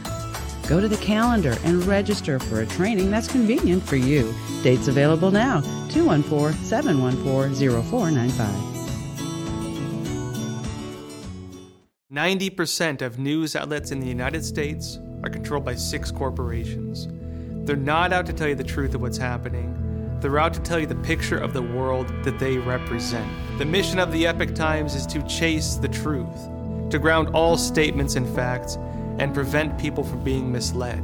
Go 0.69 0.81
to 0.81 0.89
the 0.89 0.97
calendar 0.99 1.57
and 1.65 1.85
register 1.85 2.39
for 2.39 2.61
a 2.61 2.67
training 2.67 3.11
that's 3.11 3.29
convenient 3.29 3.83
for 3.83 3.97
you. 3.97 4.35
Dates 4.63 4.89
available 4.89 5.31
now 5.31 5.61
214 5.91 6.53
714 6.65 7.83
0495. 7.83 8.77
90% 12.13 13.03
of 13.03 13.19
news 13.19 13.57
outlets 13.57 13.91
in 13.91 14.01
the 14.01 14.07
United 14.07 14.45
States 14.45 14.99
are 15.23 15.31
controlled 15.31 15.65
by 15.65 15.75
six 15.75 16.11
corporations. 16.11 17.09
They're 17.67 17.75
not 17.75 18.13
out 18.13 18.27
to 18.27 18.33
tell 18.33 18.47
you 18.47 18.55
the 18.55 18.63
truth 18.63 18.95
of 18.95 19.01
what's 19.01 19.19
happening. 19.19 20.19
They're 20.21 20.39
out 20.39 20.55
to 20.55 20.61
tell 20.61 20.79
you 20.79 20.87
the 20.87 20.95
picture 20.95 21.37
of 21.37 21.53
the 21.53 21.63
world 21.63 22.07
that 22.23 22.39
they 22.39 22.59
represent. 22.59 23.29
The 23.59 23.65
mission 23.65 23.99
of 23.99 24.13
the 24.13 24.25
Epoch 24.25 24.55
Times 24.55 24.95
is 24.95 25.05
to 25.09 25.21
chase 25.27 25.75
the 25.75 25.89
truth, 25.89 26.49
to 26.91 27.01
ground 27.01 27.31
all 27.31 27.57
statements 27.57 28.15
in 28.15 28.25
facts, 28.37 28.77
and 29.19 29.35
prevent 29.35 29.81
people 29.81 30.05
from 30.05 30.23
being 30.23 30.53
misled. 30.53 31.03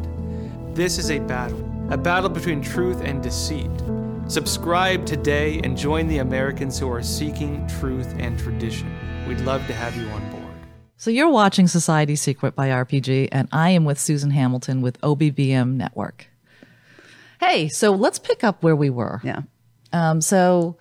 This 0.72 0.98
is 0.98 1.10
a 1.10 1.18
battle, 1.18 1.58
a 1.90 1.96
battle 1.96 2.30
between 2.30 2.62
truth 2.62 3.00
and 3.02 3.20
deceit. 3.20 3.68
Subscribe 4.28 5.04
today 5.04 5.60
and 5.64 5.76
join 5.76 6.06
the 6.06 6.18
Americans 6.18 6.78
who 6.78 6.88
are 6.92 7.02
seeking 7.02 7.66
truth 7.80 8.14
and 8.18 8.38
tradition. 8.38 8.88
We'd 9.26 9.40
love 9.40 9.66
to 9.66 9.74
have 9.74 9.96
you 9.96 10.06
on 10.10 10.30
board. 10.30 10.54
So 10.96 11.10
you're 11.10 11.28
watching 11.28 11.66
Society 11.66 12.14
Secret 12.14 12.54
by 12.54 12.68
RPG, 12.68 13.30
and 13.32 13.48
I 13.50 13.70
am 13.70 13.84
with 13.84 13.98
Susan 13.98 14.30
Hamilton 14.30 14.80
with 14.80 15.00
OBBM 15.00 15.72
Network. 15.72 16.28
Hey, 17.42 17.68
so 17.68 17.92
let's 17.92 18.18
pick 18.18 18.44
up 18.44 18.62
where 18.62 18.76
we 18.76 18.88
were. 18.88 19.20
Yeah. 19.24 19.42
Um, 19.92 20.20
so 20.20 20.76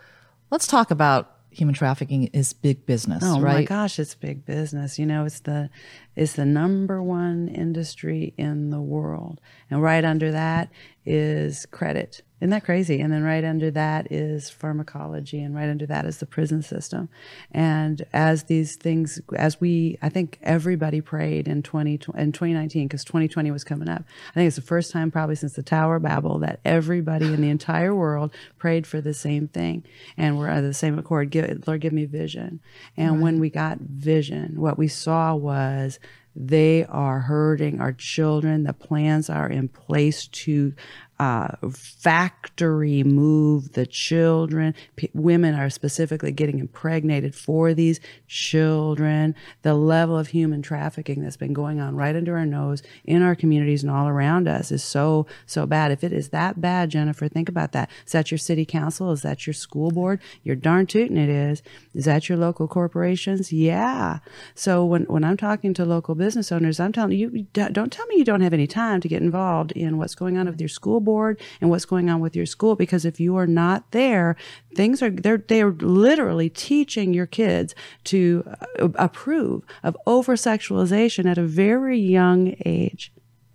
let's 0.52 0.68
talk 0.68 0.92
about 0.92 1.38
human 1.50 1.74
trafficking 1.76 2.26
is 2.28 2.54
big 2.54 2.86
business, 2.86 3.24
Oh 3.26 3.42
right? 3.42 3.56
my 3.56 3.64
gosh, 3.64 4.00
it's 4.00 4.16
big 4.16 4.46
business. 4.46 4.98
You 5.00 5.06
know, 5.06 5.26
it's 5.26 5.42
the 5.42 5.70
it's 6.16 6.34
the 6.34 6.46
number 6.46 7.02
one 7.02 7.48
industry 7.48 8.34
in 8.38 8.70
the 8.70 8.80
world. 8.80 9.42
And 9.70 9.82
right 9.82 10.06
under 10.06 10.32
that 10.32 10.70
is 11.06 11.66
credit. 11.72 12.22
Isn't 12.42 12.50
that 12.50 12.64
crazy? 12.64 13.00
And 13.00 13.14
then 13.14 13.24
right 13.24 13.44
under 13.44 13.70
that 13.70 14.12
is 14.12 14.50
pharmacology 14.50 15.44
and 15.44 15.56
right 15.56 15.70
under 15.70 15.86
that 15.86 16.06
is 16.06 16.18
the 16.18 16.26
prison 16.26 16.64
system. 16.64 17.08
And 17.52 18.04
as 18.14 18.46
these 18.46 18.76
things 18.76 19.22
as 19.36 19.62
we 19.62 20.00
I 20.02 20.10
think 20.10 20.40
everybody 20.42 21.02
prayed 21.02 21.48
in 21.48 21.62
20 21.62 21.92
in 21.94 22.32
2019 22.32 22.88
because 22.88 23.04
2020 23.04 23.52
was 23.52 23.64
coming 23.64 23.88
up. 23.88 24.04
I 24.32 24.34
think 24.34 24.48
it's 24.48 24.56
the 24.56 24.64
first 24.64 24.92
time 24.92 25.12
probably 25.12 25.36
since 25.36 25.54
the 25.54 25.62
Tower 25.62 25.98
of 25.98 26.02
Babel 26.02 26.40
that 26.40 26.60
everybody 26.66 27.32
in 27.32 27.42
the 27.42 27.50
entire 27.50 27.94
world 27.94 28.34
prayed 28.58 28.88
for 28.88 29.02
the 29.02 29.14
same 29.14 29.48
thing 29.48 29.84
and 30.18 30.40
we're 30.40 30.50
under 30.50 30.68
the 30.68 30.74
same 30.74 30.98
accord. 30.98 31.30
Give, 31.30 31.68
Lord, 31.68 31.82
give 31.82 31.94
me 31.94 32.06
vision. 32.06 32.60
And 32.98 33.22
when 33.22 33.40
we 33.40 33.52
got 33.52 33.78
vision, 33.80 34.60
what 34.60 34.80
we 34.80 34.88
saw 34.88 35.36
was 35.36 36.00
they 36.36 36.86
are 36.86 37.20
hurting 37.20 37.82
our 37.82 37.92
children. 37.92 38.64
The 38.64 38.74
plans 38.74 39.30
are 39.30 39.50
in 39.50 39.68
place 39.68 40.28
to 40.28 40.74
uh, 41.22 41.56
factory 41.70 43.04
move 43.04 43.74
the 43.74 43.86
children. 43.86 44.74
P- 44.96 45.12
women 45.14 45.54
are 45.54 45.70
specifically 45.70 46.32
getting 46.32 46.58
impregnated 46.58 47.36
for 47.36 47.76
these 47.76 48.00
children. 48.28 49.36
The 49.62 49.76
level 49.76 50.18
of 50.18 50.30
human 50.30 50.64
trafficking 50.64 51.22
that's 51.22 51.38
been 51.38 51.54
going 51.54 51.80
on 51.80 51.96
right 51.96 52.16
under 52.16 52.38
our 52.38 52.46
nose 52.48 52.82
in 53.06 53.22
our 53.22 53.36
communities 53.36 53.84
and 53.84 53.92
all 53.92 54.08
around 54.08 54.48
us 54.48 54.72
is 54.72 54.84
so, 54.84 55.28
so 55.46 55.68
bad. 55.68 55.92
If 55.92 56.04
it 56.04 56.12
is 56.12 56.30
that 56.30 56.60
bad, 56.60 56.90
Jennifer, 56.90 57.28
think 57.28 57.48
about 57.48 57.72
that. 57.74 57.92
Is 58.04 58.14
that 58.14 58.32
your 58.32 58.40
city 58.40 58.66
council? 58.66 59.12
Is 59.12 59.22
that 59.22 59.46
your 59.46 59.54
school 59.54 59.92
board? 59.92 60.20
You're 60.42 60.56
darn 60.56 60.88
tootin' 60.88 61.18
it 61.18 61.30
is. 61.30 61.62
Is 61.94 62.06
that 62.06 62.30
your 62.30 62.40
local 62.40 62.68
corporations? 62.68 63.54
Yeah. 63.54 64.20
So 64.56 64.84
when, 64.84 65.04
when 65.04 65.24
I'm 65.24 65.38
talking 65.38 65.76
to 65.76 65.86
local 65.86 66.16
business 66.16 66.52
owners, 66.52 66.80
I'm 66.80 66.92
telling 66.92 67.16
you, 67.16 67.44
don't 67.54 67.92
tell 67.92 68.08
me 68.08 68.16
you 68.16 68.26
don't 68.26 68.42
have 68.42 68.54
any 68.54 68.66
time 68.66 69.02
to 69.02 69.08
get 69.08 69.22
involved 69.22 69.72
in 69.74 70.00
what's 70.00 70.16
going 70.16 70.40
on 70.40 70.48
with 70.48 70.60
your 70.60 70.68
school 70.68 71.00
board 71.00 71.11
and 71.60 71.70
what's 71.70 71.86
going 71.86 72.10
on 72.10 72.20
with 72.20 72.36
your 72.36 72.46
school 72.46 72.76
because 72.76 73.06
if 73.06 73.20
you 73.20 73.36
are 73.36 73.48
not 73.48 73.90
there 73.92 74.36
things 74.76 75.02
are 75.02 75.10
they're 75.10 75.38
they're 75.38 75.72
literally 75.72 76.50
teaching 76.50 77.14
your 77.14 77.28
kids 77.28 77.76
to 78.04 78.44
uh, 78.80 78.90
approve 78.96 79.64
of 79.84 79.98
over 80.06 80.36
sexualization 80.36 81.30
at 81.30 81.38
a 81.38 81.44
very 81.44 82.00
young 82.00 82.56
age 82.66 83.12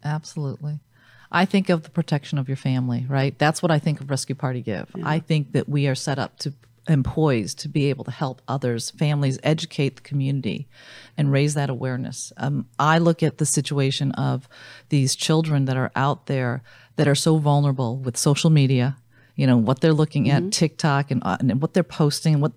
Absolutely. 0.07 0.79
I 1.31 1.45
think 1.45 1.69
of 1.69 1.83
the 1.83 1.91
protection 1.91 2.39
of 2.39 2.49
your 2.49 2.57
family, 2.57 3.05
right? 3.09 3.37
That's 3.39 3.63
what 3.63 3.73
I 3.73 3.79
think 3.79 4.01
of 4.01 4.09
Rescue 4.09 4.37
Party 4.37 4.63
Give. 4.63 4.89
I 5.03 5.19
think 5.19 5.53
that 5.53 5.69
we 5.69 5.89
are 5.89 5.95
set 5.95 6.19
up 6.19 6.39
to 6.39 6.55
and 6.89 7.05
poised 7.05 7.59
to 7.61 7.69
be 7.69 7.87
able 7.87 8.05
to 8.05 8.11
help 8.11 8.41
others, 8.47 8.91
families, 8.91 9.39
educate 9.43 9.97
the 9.97 10.03
community, 10.03 10.69
and 11.17 11.33
raise 11.33 11.55
that 11.55 11.71
awareness. 11.71 12.33
Um, 12.37 12.67
I 12.79 12.99
look 12.99 13.23
at 13.23 13.39
the 13.39 13.47
situation 13.47 14.13
of 14.13 14.49
these 14.89 15.17
children 15.17 15.65
that 15.65 15.77
are 15.77 15.93
out 15.97 16.27
there 16.27 16.63
that 16.97 17.09
are 17.09 17.15
so 17.15 17.39
vulnerable 17.39 17.97
with 17.97 18.17
social 18.17 18.51
media. 18.51 18.97
You 19.35 19.47
know 19.47 19.59
what 19.59 19.81
they're 19.81 19.93
looking 19.93 20.31
at 20.31 20.51
TikTok 20.51 21.11
and, 21.11 21.23
uh, 21.23 21.37
and 21.41 21.61
what 21.61 21.75
they're 21.75 21.83
posting, 21.83 22.35
and 22.35 22.43
what 22.43 22.53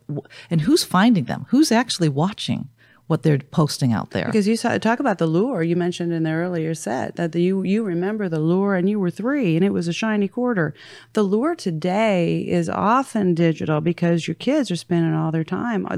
and 0.49 0.61
who's 0.61 0.83
finding 0.85 1.25
them, 1.25 1.45
who's 1.49 1.71
actually 1.73 2.07
watching 2.07 2.69
what 3.09 3.23
they're 3.23 3.39
posting 3.39 3.91
out 3.91 4.11
there. 4.11 4.27
because 4.27 4.47
you 4.47 4.55
saw, 4.55 4.77
talk 4.77 4.99
about 4.99 5.17
the 5.17 5.25
lure 5.25 5.63
you 5.63 5.75
mentioned 5.75 6.13
in 6.13 6.21
the 6.21 6.31
earlier 6.31 6.75
set 6.75 7.15
that 7.15 7.31
the, 7.31 7.41
you 7.41 7.63
you 7.63 7.83
remember 7.83 8.29
the 8.29 8.39
lure 8.39 8.75
and 8.75 8.87
you 8.87 8.99
were 8.99 9.09
three 9.09 9.55
and 9.55 9.65
it 9.65 9.71
was 9.71 9.87
a 9.87 9.93
shiny 9.93 10.27
quarter. 10.27 10.75
The 11.13 11.23
lure 11.23 11.55
today 11.55 12.41
is 12.41 12.69
often 12.69 13.33
digital 13.33 13.81
because 13.81 14.27
your 14.27 14.35
kids 14.35 14.69
are 14.69 14.75
spending 14.75 15.15
all 15.15 15.31
their 15.31 15.43
time 15.43 15.87
uh, 15.89 15.97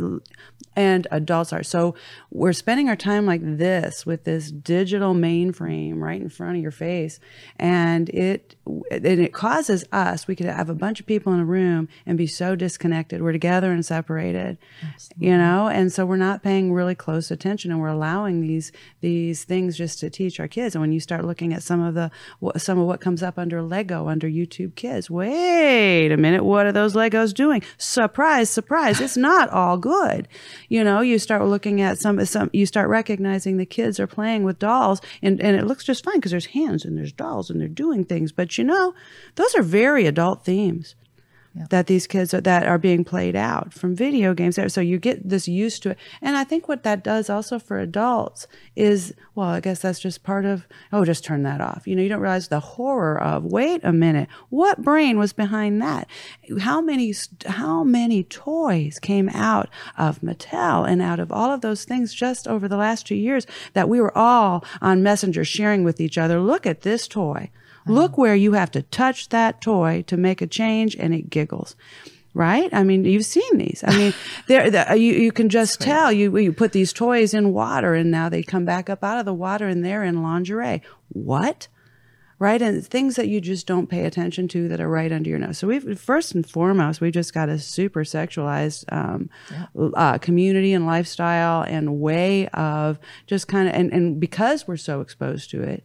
and 0.75 1.07
adults 1.11 1.51
are. 1.51 1.63
So 1.63 1.95
we're 2.29 2.53
spending 2.53 2.87
our 2.87 2.95
time 2.95 3.25
like 3.25 3.41
this 3.43 4.05
with 4.05 4.23
this 4.23 4.51
digital 4.51 5.13
mainframe 5.13 5.99
right 5.99 6.21
in 6.21 6.29
front 6.29 6.55
of 6.55 6.61
your 6.61 6.71
face, 6.71 7.19
and 7.57 8.09
it 8.09 8.55
and 8.89 9.05
it 9.05 9.33
causes 9.33 9.83
us. 9.91 10.27
We 10.27 10.35
could 10.35 10.45
have 10.45 10.69
a 10.69 10.75
bunch 10.75 10.99
of 10.99 11.05
people 11.05 11.33
in 11.33 11.39
a 11.39 11.45
room 11.45 11.89
and 12.05 12.17
be 12.17 12.27
so 12.27 12.55
disconnected. 12.55 13.21
We're 13.21 13.31
together 13.31 13.71
and 13.71 13.85
separated, 13.85 14.57
you 15.17 15.37
know, 15.37 15.67
and 15.67 15.91
so 15.91 16.05
we're 16.05 16.17
not 16.17 16.43
paying 16.43 16.71
really 16.73 16.95
close 16.95 17.31
attention, 17.31 17.71
and 17.71 17.81
we're 17.81 17.87
allowing 17.87 18.41
these 18.41 18.71
these 19.01 19.43
things 19.43 19.77
just 19.77 19.99
to 19.99 20.09
teach 20.09 20.39
our 20.39 20.47
kids. 20.47 20.75
And 20.75 20.81
when 20.81 20.91
you 20.91 20.99
start 20.99 21.25
looking 21.25 21.53
at 21.53 21.63
some 21.63 21.81
of 21.81 21.95
the 21.95 22.11
what- 22.39 22.61
some 22.61 22.79
of 22.79 22.87
what 22.87 23.01
comes 23.01 23.21
up 23.23 23.37
under 23.37 23.61
Lego 23.61 24.07
under 24.07 24.27
YouTube 24.27 24.75
Kids, 24.75 25.09
wait 25.09 26.11
a 26.11 26.17
minute, 26.17 26.45
what 26.45 26.65
are 26.65 26.71
those 26.71 26.93
Legos 26.93 27.33
doing? 27.33 27.61
Surprise, 27.77 28.49
surprise! 28.49 29.01
It's 29.01 29.17
not 29.17 29.49
all 29.49 29.77
good. 29.77 30.27
You 30.71 30.85
know, 30.85 31.01
you 31.01 31.19
start 31.19 31.43
looking 31.43 31.81
at 31.81 31.99
some 31.99 32.25
some 32.25 32.49
you 32.53 32.65
start 32.65 32.87
recognizing 32.87 33.57
the 33.57 33.65
kids 33.65 33.99
are 33.99 34.07
playing 34.07 34.45
with 34.45 34.57
dolls 34.57 35.01
and, 35.21 35.41
and 35.41 35.57
it 35.57 35.65
looks 35.65 35.83
just 35.83 36.01
fine 36.01 36.15
because 36.15 36.31
there's 36.31 36.45
hands 36.45 36.85
and 36.85 36.97
there's 36.97 37.11
dolls 37.11 37.49
and 37.49 37.59
they're 37.59 37.67
doing 37.67 38.05
things. 38.05 38.31
But 38.31 38.57
you 38.57 38.63
know, 38.63 38.93
those 39.35 39.53
are 39.55 39.63
very 39.63 40.05
adult 40.05 40.45
themes 40.45 40.95
that 41.53 41.87
these 41.87 42.07
kids 42.07 42.33
are, 42.33 42.41
that 42.41 42.65
are 42.65 42.77
being 42.77 43.03
played 43.03 43.35
out 43.35 43.73
from 43.73 43.95
video 43.95 44.33
games. 44.33 44.57
So 44.67 44.79
you 44.79 44.97
get 44.97 45.27
this 45.27 45.47
used 45.47 45.83
to 45.83 45.91
it. 45.91 45.97
And 46.21 46.37
I 46.37 46.43
think 46.43 46.67
what 46.67 46.83
that 46.83 47.03
does 47.03 47.29
also 47.29 47.59
for 47.59 47.77
adults 47.77 48.47
is, 48.75 49.13
well, 49.35 49.49
I 49.49 49.59
guess 49.59 49.81
that's 49.81 49.99
just 49.99 50.23
part 50.23 50.45
of, 50.45 50.65
oh, 50.93 51.03
just 51.03 51.25
turn 51.25 51.43
that 51.43 51.59
off. 51.59 51.85
You 51.85 51.95
know, 51.95 52.01
you 52.01 52.09
don't 52.09 52.21
realize 52.21 52.47
the 52.47 52.61
horror 52.61 53.21
of, 53.21 53.43
wait 53.43 53.81
a 53.83 53.91
minute, 53.91 54.29
what 54.49 54.81
brain 54.81 55.17
was 55.17 55.33
behind 55.33 55.81
that? 55.81 56.07
How 56.59 56.79
many, 56.79 57.13
how 57.45 57.83
many 57.83 58.23
toys 58.23 58.97
came 58.99 59.29
out 59.29 59.69
of 59.97 60.21
Mattel 60.21 60.87
and 60.87 61.01
out 61.01 61.19
of 61.19 61.31
all 61.31 61.51
of 61.51 61.61
those 61.61 61.83
things 61.83 62.13
just 62.13 62.47
over 62.47 62.67
the 62.67 62.77
last 62.77 63.05
two 63.05 63.15
years 63.15 63.45
that 63.73 63.89
we 63.89 63.99
were 63.99 64.17
all 64.17 64.63
on 64.81 65.03
Messenger 65.03 65.43
sharing 65.43 65.83
with 65.83 65.99
each 65.99 66.17
other? 66.17 66.39
Look 66.39 66.65
at 66.65 66.81
this 66.81 67.07
toy. 67.07 67.49
Look 67.85 68.17
where 68.17 68.35
you 68.35 68.53
have 68.53 68.71
to 68.71 68.81
touch 68.83 69.29
that 69.29 69.61
toy 69.61 70.03
to 70.07 70.17
make 70.17 70.41
a 70.41 70.47
change 70.47 70.95
and 70.95 71.13
it 71.13 71.29
giggles. 71.29 71.75
Right? 72.33 72.73
I 72.73 72.83
mean, 72.83 73.03
you've 73.03 73.25
seen 73.25 73.57
these. 73.57 73.83
I 73.85 73.97
mean, 73.97 74.13
there 74.47 74.69
the, 74.69 74.95
you 74.97 75.13
you 75.13 75.31
can 75.33 75.49
just 75.49 75.81
tell 75.81 76.11
you 76.13 76.37
you 76.37 76.53
put 76.53 76.71
these 76.71 76.93
toys 76.93 77.33
in 77.33 77.51
water 77.51 77.93
and 77.93 78.09
now 78.09 78.29
they 78.29 78.41
come 78.41 78.63
back 78.63 78.89
up 78.89 79.03
out 79.03 79.19
of 79.19 79.25
the 79.25 79.33
water 79.33 79.67
and 79.67 79.83
they're 79.83 80.03
in 80.03 80.23
lingerie. 80.23 80.81
What? 81.09 81.67
right? 82.41 82.59
And 82.59 82.83
things 82.83 83.17
that 83.17 83.27
you 83.27 83.39
just 83.39 83.67
don't 83.67 83.85
pay 83.85 84.03
attention 84.03 84.47
to 84.47 84.67
that 84.69 84.81
are 84.81 84.89
right 84.89 85.11
under 85.11 85.29
your 85.29 85.37
nose. 85.37 85.59
So 85.59 85.67
we've 85.67 85.99
first 85.99 86.33
and 86.33 86.43
foremost, 86.43 86.99
we've 86.99 87.13
just 87.13 87.35
got 87.35 87.49
a 87.49 87.59
super 87.59 88.03
sexualized 88.03 88.83
um, 88.91 89.29
uh, 89.93 90.17
community 90.17 90.73
and 90.73 90.87
lifestyle 90.87 91.61
and 91.61 91.99
way 92.01 92.47
of 92.47 92.97
just 93.27 93.47
kind 93.47 93.69
of 93.69 93.75
and, 93.75 93.93
and 93.93 94.19
because 94.19 94.67
we're 94.67 94.75
so 94.75 95.01
exposed 95.01 95.51
to 95.51 95.61
it 95.61 95.83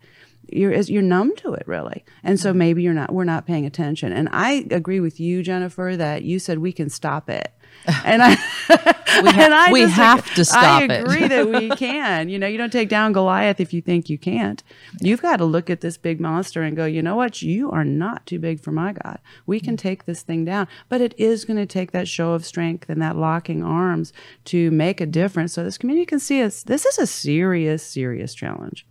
you're 0.49 0.73
you're 0.73 1.03
numb 1.03 1.35
to 1.37 1.53
it 1.53 1.67
really 1.67 2.05
and 2.23 2.39
so 2.39 2.51
mm-hmm. 2.51 2.59
maybe 2.59 2.83
you're 2.83 2.95
not 2.95 3.13
we're 3.13 3.25
not 3.25 3.47
paying 3.47 3.67
attention 3.67 4.13
and 4.13 4.29
i 4.33 4.67
agree 4.71 5.01
with 5.01 5.19
you 5.19 5.43
jennifer 5.43 5.95
that 5.97 6.23
you 6.23 6.39
said 6.39 6.59
we 6.59 6.73
can 6.73 6.89
stop 6.89 7.29
it 7.29 7.53
and 8.05 8.23
I, 8.23 8.31
we, 8.31 9.31
ha- 9.31 9.41
and 9.41 9.55
I 9.55 9.73
we 9.73 9.83
have 9.83 10.35
to 10.35 10.45
stop 10.45 10.83
it 10.83 10.91
I 10.91 10.95
it. 10.97 11.03
agree 11.03 11.29
that 11.29 11.49
we 11.49 11.69
can. 11.77 12.29
You 12.29 12.39
know, 12.39 12.47
you 12.47 12.59
don't 12.59 12.73
take 12.73 12.89
down 12.89 13.13
Goliath 13.13 13.61
if 13.61 13.73
you 13.73 13.81
think 13.81 14.09
you 14.09 14.19
can't. 14.19 14.63
You've 15.01 15.23
got 15.23 15.37
to 15.37 15.45
look 15.45 15.71
at 15.71 15.81
this 15.81 15.97
big 15.97 16.21
monster 16.21 16.63
and 16.63 16.77
go, 16.77 16.85
you 16.85 17.03
know 17.03 17.17
what? 17.17 17.43
You 17.43 17.71
are 17.71 17.85
not 17.85 18.27
too 18.27 18.39
big 18.39 18.61
for 18.61 18.73
my 18.73 18.93
God. 18.93 19.19
We 19.47 19.61
can 19.61 19.77
mm-hmm. 19.77 19.89
take 19.89 20.05
this 20.05 20.23
thing 20.23 20.45
down, 20.45 20.69
but 20.89 21.01
it 21.01 21.15
is 21.17 21.45
going 21.45 21.59
to 21.59 21.67
take 21.67 21.93
that 21.93 22.09
show 22.09 22.33
of 22.33 22.45
strength 22.45 22.89
and 22.89 23.01
that 23.03 23.17
locking 23.17 23.63
arms 23.63 24.13
to 24.47 24.71
make 24.71 25.01
a 25.01 25.07
difference, 25.07 25.53
so 25.53 25.63
this 25.63 25.79
community 25.79 26.07
can 26.07 26.19
see 26.19 26.43
us. 26.43 26.63
This 26.63 26.87
is 26.87 26.99
a 26.99 27.07
serious, 27.07 27.85
serious 27.85 28.35
challenge. 28.35 28.87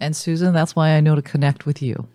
And 0.00 0.16
Susan, 0.16 0.54
that's 0.54 0.74
why 0.74 0.90
I 0.90 1.00
know 1.00 1.14
to 1.14 1.22
connect 1.22 1.66
with 1.66 1.82
you. 1.82 2.08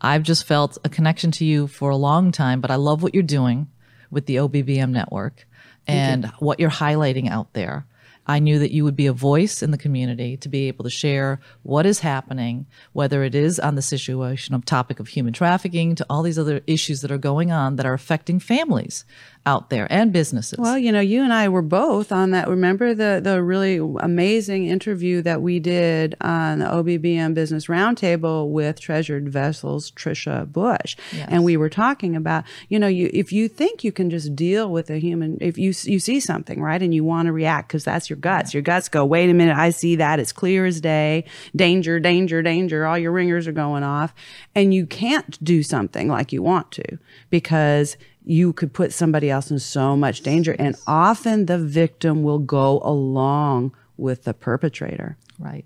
I've 0.00 0.22
just 0.22 0.44
felt 0.44 0.78
a 0.82 0.88
connection 0.88 1.30
to 1.32 1.44
you 1.44 1.66
for 1.66 1.90
a 1.90 1.96
long 1.96 2.32
time, 2.32 2.60
but 2.60 2.70
I 2.70 2.76
love 2.76 3.02
what 3.02 3.12
you're 3.12 3.22
doing 3.22 3.68
with 4.10 4.26
the 4.26 4.36
OBBM 4.36 4.90
network 4.90 5.46
and 5.86 6.26
what 6.38 6.58
you're 6.58 6.70
highlighting 6.70 7.28
out 7.30 7.52
there. 7.52 7.86
I 8.26 8.38
knew 8.38 8.60
that 8.60 8.70
you 8.70 8.84
would 8.84 8.96
be 8.96 9.06
a 9.06 9.12
voice 9.12 9.62
in 9.62 9.72
the 9.72 9.78
community 9.78 10.36
to 10.38 10.48
be 10.48 10.68
able 10.68 10.84
to 10.84 10.90
share 10.90 11.40
what 11.62 11.84
is 11.84 12.00
happening, 12.00 12.66
whether 12.92 13.24
it 13.24 13.34
is 13.34 13.58
on 13.58 13.74
the 13.74 13.82
situation 13.82 14.54
of 14.54 14.64
topic 14.64 15.00
of 15.00 15.08
human 15.08 15.32
trafficking 15.32 15.96
to 15.96 16.06
all 16.08 16.22
these 16.22 16.38
other 16.38 16.60
issues 16.66 17.00
that 17.00 17.10
are 17.10 17.18
going 17.18 17.50
on 17.50 17.76
that 17.76 17.86
are 17.86 17.94
affecting 17.94 18.38
families 18.38 19.04
out 19.46 19.70
there 19.70 19.90
and 19.90 20.12
businesses. 20.12 20.58
Well, 20.58 20.78
you 20.78 20.92
know, 20.92 21.00
you 21.00 21.22
and 21.22 21.32
I 21.32 21.48
were 21.48 21.62
both 21.62 22.12
on 22.12 22.30
that. 22.32 22.48
Remember 22.48 22.94
the 22.94 23.20
the 23.22 23.42
really 23.42 23.76
amazing 24.00 24.66
interview 24.66 25.22
that 25.22 25.40
we 25.40 25.58
did 25.58 26.14
on 26.20 26.58
the 26.58 26.66
OBBM 26.66 27.32
Business 27.32 27.66
Roundtable 27.66 28.50
with 28.50 28.78
Treasured 28.80 29.30
Vessels 29.30 29.90
Trisha 29.92 30.50
Bush, 30.50 30.96
and 31.26 31.42
we 31.42 31.56
were 31.56 31.70
talking 31.70 32.14
about, 32.16 32.44
you 32.68 32.78
know, 32.78 32.86
you 32.86 33.10
if 33.14 33.32
you 33.32 33.48
think 33.48 33.82
you 33.82 33.92
can 33.92 34.10
just 34.10 34.36
deal 34.36 34.70
with 34.70 34.90
a 34.90 34.98
human, 34.98 35.38
if 35.40 35.56
you 35.56 35.72
you 35.84 35.98
see 35.98 36.20
something 36.20 36.60
right 36.60 36.82
and 36.82 36.94
you 36.94 37.02
want 37.02 37.26
to 37.26 37.32
react 37.32 37.68
because 37.68 37.84
that's 37.84 38.10
your 38.10 38.18
guts, 38.18 38.52
your 38.52 38.62
guts 38.62 38.88
go, 38.88 39.06
wait 39.06 39.30
a 39.30 39.34
minute, 39.34 39.56
I 39.56 39.70
see 39.70 39.96
that, 39.96 40.20
it's 40.20 40.32
clear 40.32 40.66
as 40.66 40.80
day, 40.82 41.24
danger, 41.56 41.98
danger, 41.98 42.42
danger, 42.42 42.86
all 42.86 42.98
your 42.98 43.12
ringers 43.12 43.48
are 43.48 43.52
going 43.52 43.84
off, 43.84 44.14
and 44.54 44.74
you 44.74 44.86
can't 44.86 45.42
do 45.42 45.62
something 45.62 46.08
like 46.08 46.30
you 46.30 46.42
want 46.42 46.70
to 46.72 46.98
because 47.30 47.96
you 48.24 48.52
could 48.52 48.72
put 48.72 48.92
somebody 48.92 49.30
else 49.30 49.50
in 49.50 49.58
so 49.58 49.96
much 49.96 50.20
danger. 50.20 50.54
And 50.58 50.76
often 50.86 51.46
the 51.46 51.58
victim 51.58 52.22
will 52.22 52.38
go 52.38 52.80
along 52.84 53.74
with 53.96 54.24
the 54.24 54.34
perpetrator. 54.34 55.16
Right. 55.38 55.64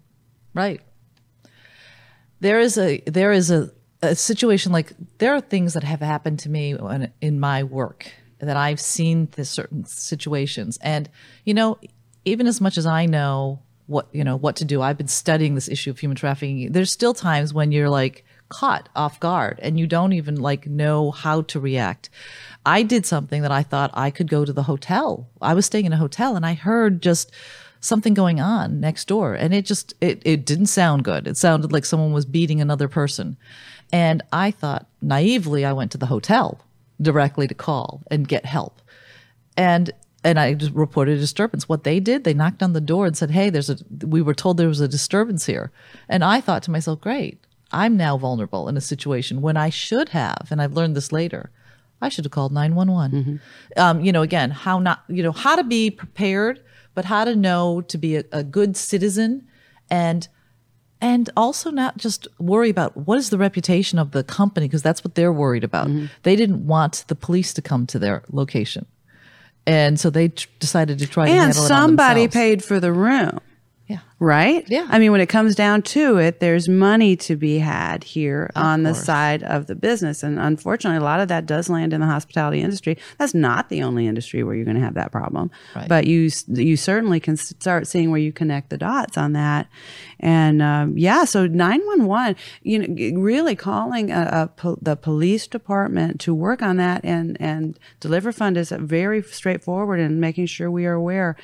Right. 0.54 0.80
There 2.40 2.60
is 2.60 2.78
a 2.78 3.00
there 3.06 3.32
is 3.32 3.50
a, 3.50 3.70
a 4.02 4.14
situation 4.14 4.72
like 4.72 4.92
there 5.18 5.34
are 5.34 5.40
things 5.40 5.74
that 5.74 5.82
have 5.82 6.00
happened 6.00 6.38
to 6.40 6.48
me 6.48 6.74
when, 6.74 7.12
in 7.20 7.40
my 7.40 7.62
work 7.62 8.12
that 8.38 8.56
I've 8.56 8.80
seen 8.80 9.28
certain 9.42 9.84
situations 9.86 10.78
and 10.82 11.08
you 11.44 11.54
know 11.54 11.78
even 12.24 12.46
as 12.46 12.60
much 12.60 12.76
as 12.76 12.84
I 12.84 13.06
know 13.06 13.60
what 13.86 14.08
you 14.12 14.24
know 14.24 14.36
what 14.36 14.56
to 14.56 14.64
do 14.64 14.82
I've 14.82 14.98
been 14.98 15.08
studying 15.08 15.54
this 15.54 15.68
issue 15.68 15.90
of 15.90 15.98
human 15.98 16.16
trafficking 16.16 16.70
there's 16.72 16.92
still 16.92 17.14
times 17.14 17.54
when 17.54 17.72
you're 17.72 17.88
like 17.88 18.24
caught 18.58 18.88
off 18.94 19.18
guard 19.18 19.58
and 19.62 19.78
you 19.78 19.86
don't 19.86 20.12
even 20.12 20.36
like 20.36 20.66
know 20.66 21.10
how 21.10 21.42
to 21.42 21.58
react. 21.58 22.08
I 22.64 22.82
did 22.82 23.04
something 23.04 23.42
that 23.42 23.50
I 23.50 23.62
thought 23.62 23.90
I 23.94 24.10
could 24.10 24.28
go 24.28 24.44
to 24.44 24.52
the 24.52 24.62
hotel. 24.62 25.28
I 25.42 25.54
was 25.54 25.66
staying 25.66 25.86
in 25.86 25.92
a 25.92 25.98
hotel 25.98 26.36
and 26.36 26.46
I 26.46 26.54
heard 26.54 27.02
just 27.02 27.32
something 27.80 28.14
going 28.14 28.40
on 28.40 28.80
next 28.80 29.08
door 29.08 29.34
and 29.34 29.52
it 29.52 29.66
just 29.66 29.94
it, 30.00 30.22
it 30.24 30.46
didn't 30.46 30.66
sound 30.66 31.04
good. 31.04 31.26
It 31.26 31.36
sounded 31.36 31.72
like 31.72 31.84
someone 31.84 32.12
was 32.12 32.24
beating 32.24 32.60
another 32.60 32.88
person. 32.88 33.36
And 33.92 34.22
i 34.32 34.50
thought 34.50 34.86
naively 35.02 35.64
i 35.64 35.72
went 35.72 35.90
to 35.92 35.98
the 35.98 36.06
hotel 36.06 36.60
directly 37.02 37.48
to 37.48 37.54
call 37.54 38.02
and 38.10 38.28
get 38.28 38.46
help. 38.46 38.80
And 39.56 39.90
and 40.22 40.38
i 40.38 40.54
just 40.54 40.72
reported 40.72 41.18
a 41.18 41.20
disturbance. 41.20 41.68
What 41.68 41.82
they 41.82 41.98
did 41.98 42.22
they 42.22 42.34
knocked 42.34 42.62
on 42.62 42.72
the 42.72 42.80
door 42.80 43.04
and 43.04 43.16
said 43.16 43.32
hey 43.32 43.50
there's 43.50 43.68
a 43.68 43.78
we 44.06 44.22
were 44.22 44.34
told 44.34 44.56
there 44.56 44.68
was 44.68 44.80
a 44.80 44.88
disturbance 44.88 45.46
here. 45.46 45.72
And 46.08 46.22
i 46.22 46.40
thought 46.40 46.62
to 46.64 46.70
myself 46.70 47.00
great 47.00 47.43
i'm 47.74 47.96
now 47.96 48.16
vulnerable 48.16 48.68
in 48.68 48.76
a 48.76 48.80
situation 48.80 49.40
when 49.42 49.56
i 49.56 49.68
should 49.68 50.10
have 50.10 50.48
and 50.50 50.62
i've 50.62 50.72
learned 50.72 50.96
this 50.96 51.12
later 51.12 51.50
I 52.02 52.10
should 52.10 52.24
have 52.26 52.32
called 52.32 52.52
911. 52.52 53.40
Um, 53.76 54.00
you 54.04 54.12
know, 54.12 54.20
again, 54.22 54.50
how 54.50 54.78
not, 54.78 55.04
you 55.08 55.22
know, 55.22 55.32
how 55.32 55.56
to 55.56 55.64
be 55.64 55.90
prepared, 55.90 56.60
but 56.94 57.06
how 57.06 57.24
to 57.24 57.34
know 57.34 57.80
to 57.82 57.96
be 57.96 58.16
a, 58.16 58.24
a 58.30 58.44
good 58.44 58.76
citizen 58.76 59.48
and 59.90 60.28
and 61.00 61.28
also 61.36 61.70
not 61.70 61.96
just 61.96 62.28
worry 62.38 62.70
about 62.70 62.96
what 62.96 63.18
is 63.18 63.30
the 63.30 63.38
reputation 63.38 63.98
of 63.98 64.12
the 64.12 64.22
company 64.24 64.66
because 64.66 64.82
that's 64.82 65.04
what 65.04 65.14
they're 65.14 65.32
worried 65.32 65.64
about. 65.64 65.88
They 66.22 66.36
didn't 66.36 66.66
want 66.66 67.04
the 67.08 67.14
police 67.14 67.52
to 67.54 67.62
come 67.62 67.86
to 67.86 67.98
their 67.98 68.22
location. 68.30 68.86
And 69.66 69.98
so 69.98 70.10
they 70.10 70.28
tr- 70.28 70.48
decided 70.60 70.98
to 71.00 71.06
try 71.06 71.28
And 71.28 71.48
on 71.48 71.52
somebody 71.52 72.28
paid 72.28 72.62
for 72.64 72.80
the 72.80 72.92
room. 72.92 73.40
Yeah. 73.86 73.98
Right? 74.18 74.64
Yeah. 74.68 74.86
I 74.88 74.98
mean, 74.98 75.12
when 75.12 75.20
it 75.20 75.28
comes 75.28 75.54
down 75.54 75.82
to 75.82 76.16
it, 76.16 76.40
there's 76.40 76.68
money 76.70 77.16
to 77.16 77.36
be 77.36 77.58
had 77.58 78.02
here 78.02 78.50
on 78.56 78.82
the 78.82 78.94
side 78.94 79.42
of 79.42 79.66
the 79.66 79.74
business. 79.74 80.22
And 80.22 80.40
unfortunately, 80.40 80.96
a 80.96 81.04
lot 81.04 81.20
of 81.20 81.28
that 81.28 81.44
does 81.44 81.68
land 81.68 81.92
in 81.92 82.00
the 82.00 82.06
hospitality 82.06 82.62
industry. 82.62 82.96
That's 83.18 83.34
not 83.34 83.68
the 83.68 83.82
only 83.82 84.06
industry 84.06 84.42
where 84.42 84.54
you're 84.54 84.64
going 84.64 84.78
to 84.78 84.82
have 84.82 84.94
that 84.94 85.12
problem. 85.12 85.50
Right. 85.76 85.86
But 85.86 86.06
you 86.06 86.30
you 86.48 86.78
certainly 86.78 87.20
can 87.20 87.36
start 87.36 87.86
seeing 87.86 88.10
where 88.10 88.20
you 88.20 88.32
connect 88.32 88.70
the 88.70 88.78
dots 88.78 89.18
on 89.18 89.34
that. 89.34 89.68
And 90.18 90.62
um, 90.62 90.96
yeah, 90.96 91.24
so 91.24 91.46
911, 91.46 92.36
you 92.62 92.78
know, 92.78 93.20
really 93.20 93.54
calling 93.54 94.10
a, 94.10 94.28
a 94.32 94.46
po- 94.48 94.78
the 94.80 94.96
police 94.96 95.46
department 95.46 96.20
to 96.20 96.32
work 96.32 96.62
on 96.62 96.78
that 96.78 97.04
and, 97.04 97.36
and 97.38 97.78
DeliverFund 98.00 98.56
is 98.56 98.70
very 98.70 99.22
straightforward 99.22 100.00
in 100.00 100.20
making 100.20 100.46
sure 100.46 100.70
we 100.70 100.86
are 100.86 100.94
aware 100.94 101.36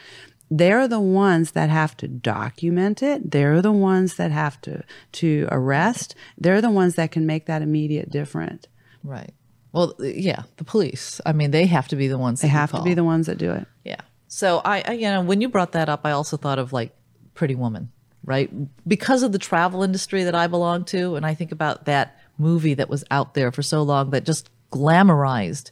they're 0.51 0.89
the 0.89 1.01
ones 1.01 1.53
that 1.53 1.71
have 1.71 1.97
to 1.99 2.09
document 2.09 3.03
it. 3.03 3.31
They're 3.31 3.63
the 3.63 3.73
ones 3.73 4.17
that 4.17 4.33
have 4.33 4.61
to 4.63 4.83
to 5.13 5.49
arrest. 5.51 6.15
They're 6.37 6.61
the 6.61 6.71
ones 6.71 6.97
that 6.97 7.13
can 7.13 7.25
make 7.25 7.47
that 7.47 7.63
immediate 7.63 8.11
difference. 8.11 8.67
Right. 9.05 9.33
Well, 9.73 9.95
yeah, 10.01 10.43
the 10.57 10.65
police. 10.65 11.21
I 11.25 11.33
mean, 11.33 11.53
they 11.53 11.67
have 11.67 11.87
to 11.89 11.97
be 11.97 12.09
the 12.09 12.19
ones. 12.19 12.41
They 12.41 12.49
have 12.49 12.73
to 12.73 12.83
be 12.83 12.95
the 12.95 13.05
ones 13.05 13.27
that 13.27 13.39
do 13.39 13.53
it. 13.53 13.67
Yeah. 13.85 14.01
So 14.27 14.61
I, 14.65 14.83
I, 14.87 14.93
you 14.93 15.03
know, 15.03 15.23
when 15.23 15.41
you 15.41 15.49
brought 15.49 15.73
that 15.73 15.89
up, 15.89 16.01
I 16.05 16.11
also 16.11 16.37
thought 16.37 16.59
of 16.59 16.73
like 16.73 16.93
Pretty 17.35 17.55
Woman, 17.55 17.93
right? 18.25 18.51
Because 18.89 19.23
of 19.23 19.31
the 19.31 19.39
travel 19.39 19.85
industry 19.85 20.25
that 20.25 20.35
I 20.35 20.49
belong 20.49 20.85
to, 20.87 21.15
and 21.15 21.25
I 21.25 21.35
think 21.35 21.53
about 21.53 21.85
that 21.85 22.19
movie 22.37 22.75
that 22.75 22.89
was 22.89 23.05
out 23.11 23.35
there 23.35 23.53
for 23.53 23.63
so 23.63 23.83
long 23.83 24.11
that 24.11 24.25
just 24.25 24.51
glamorized 24.73 25.71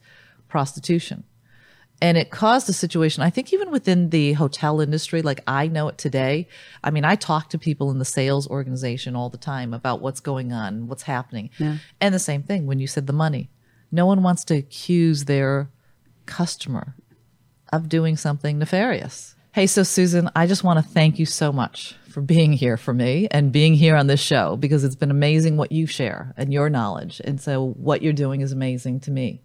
prostitution. 0.48 1.24
And 2.00 2.16
it 2.16 2.30
caused 2.30 2.68
a 2.68 2.72
situation, 2.72 3.24
I 3.24 3.30
think, 3.30 3.52
even 3.52 3.72
within 3.72 4.10
the 4.10 4.34
hotel 4.34 4.80
industry, 4.80 5.20
like 5.20 5.40
I 5.48 5.66
know 5.66 5.88
it 5.88 5.98
today. 5.98 6.46
I 6.84 6.92
mean, 6.92 7.04
I 7.04 7.16
talk 7.16 7.50
to 7.50 7.58
people 7.58 7.90
in 7.90 7.98
the 7.98 8.04
sales 8.04 8.48
organization 8.48 9.16
all 9.16 9.30
the 9.30 9.36
time 9.36 9.74
about 9.74 10.00
what's 10.00 10.20
going 10.20 10.52
on, 10.52 10.86
what's 10.86 11.02
happening. 11.02 11.50
And 12.00 12.14
the 12.14 12.20
same 12.20 12.44
thing 12.44 12.66
when 12.66 12.78
you 12.78 12.86
said 12.86 13.08
the 13.08 13.12
money. 13.12 13.50
No 13.90 14.06
one 14.06 14.22
wants 14.22 14.44
to 14.44 14.54
accuse 14.54 15.24
their 15.24 15.70
customer 16.26 16.94
of 17.72 17.88
doing 17.88 18.16
something 18.16 18.58
nefarious. 18.58 19.34
Hey, 19.52 19.66
so 19.66 19.82
Susan, 19.82 20.30
I 20.36 20.46
just 20.46 20.62
want 20.62 20.78
to 20.78 20.88
thank 20.88 21.18
you 21.18 21.26
so 21.26 21.52
much 21.52 21.96
for 22.08 22.20
being 22.20 22.52
here 22.52 22.76
for 22.76 22.94
me 22.94 23.26
and 23.32 23.50
being 23.50 23.74
here 23.74 23.96
on 23.96 24.06
this 24.06 24.20
show 24.20 24.56
because 24.56 24.84
it's 24.84 24.94
been 24.94 25.10
amazing 25.10 25.56
what 25.56 25.72
you 25.72 25.86
share 25.86 26.32
and 26.36 26.52
your 26.52 26.70
knowledge. 26.70 27.20
And 27.24 27.40
so 27.40 27.70
what 27.70 28.02
you're 28.02 28.12
doing 28.12 28.40
is 28.40 28.52
amazing 28.52 29.00
to 29.00 29.10
me. 29.10 29.42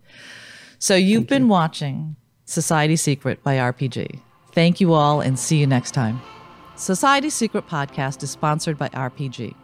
So 0.77 0.93
you've 0.95 1.27
been 1.27 1.47
watching 1.47 2.15
Society 2.45 2.97
Secret 2.97 3.41
by 3.41 3.55
RPG. 3.55 4.19
Thank 4.51 4.81
you 4.81 4.93
all 4.93 5.21
and 5.21 5.39
see 5.39 5.57
you 5.57 5.65
next 5.65 5.91
time. 5.91 6.21
Society 6.75 7.29
Secret 7.29 7.67
podcast 7.67 8.21
is 8.21 8.31
sponsored 8.31 8.77
by 8.77 8.89
RPG. 8.89 9.55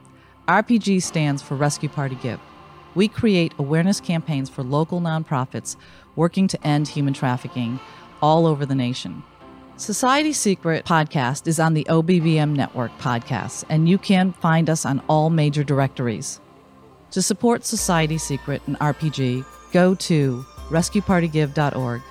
RPG 0.48 1.02
stands 1.04 1.42
for 1.42 1.56
Rescue 1.56 1.90
Party 1.90 2.16
Give. 2.22 2.40
We 2.96 3.10
create 3.10 3.54
awareness 3.60 4.00
campaigns 4.00 4.50
for 4.50 4.64
local 4.64 5.02
nonprofits 5.02 5.76
working 6.16 6.48
to 6.48 6.68
end 6.68 6.88
human 6.88 7.14
trafficking 7.14 7.82
all 8.22 8.48
over 8.48 8.66
the 8.66 8.76
nation. 8.76 9.24
Society 9.76 10.32
Secret 10.32 10.86
podcast 10.86 11.48
is 11.48 11.60
on 11.60 11.74
the 11.74 11.84
OBBM 11.90 12.56
network 12.56 12.98
podcasts, 13.00 13.66
and 13.70 13.90
you 13.90 13.98
can 13.98 14.32
find 14.32 14.70
us 14.70 14.86
on 14.86 15.02
all 15.10 15.30
major 15.30 15.66
directories. 15.66 16.40
To 17.12 17.22
support 17.22 17.66
Society 17.66 18.18
Secret 18.18 18.62
and 18.68 18.80
RPG, 18.80 19.46
go 19.74 19.96
to 19.96 20.46
rescuepartygive.org 20.70 22.02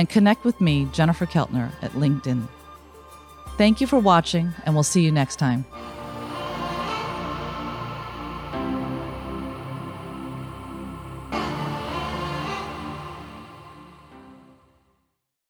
and 0.00 0.08
connect 0.08 0.46
with 0.46 0.62
me, 0.62 0.88
Jennifer 0.92 1.26
Keltner, 1.26 1.70
at 1.82 1.92
LinkedIn. 1.92 2.48
Thank 3.58 3.82
you 3.82 3.86
for 3.86 3.98
watching, 3.98 4.54
and 4.64 4.74
we'll 4.74 4.82
see 4.82 5.02
you 5.02 5.12
next 5.12 5.36
time. 5.36 5.66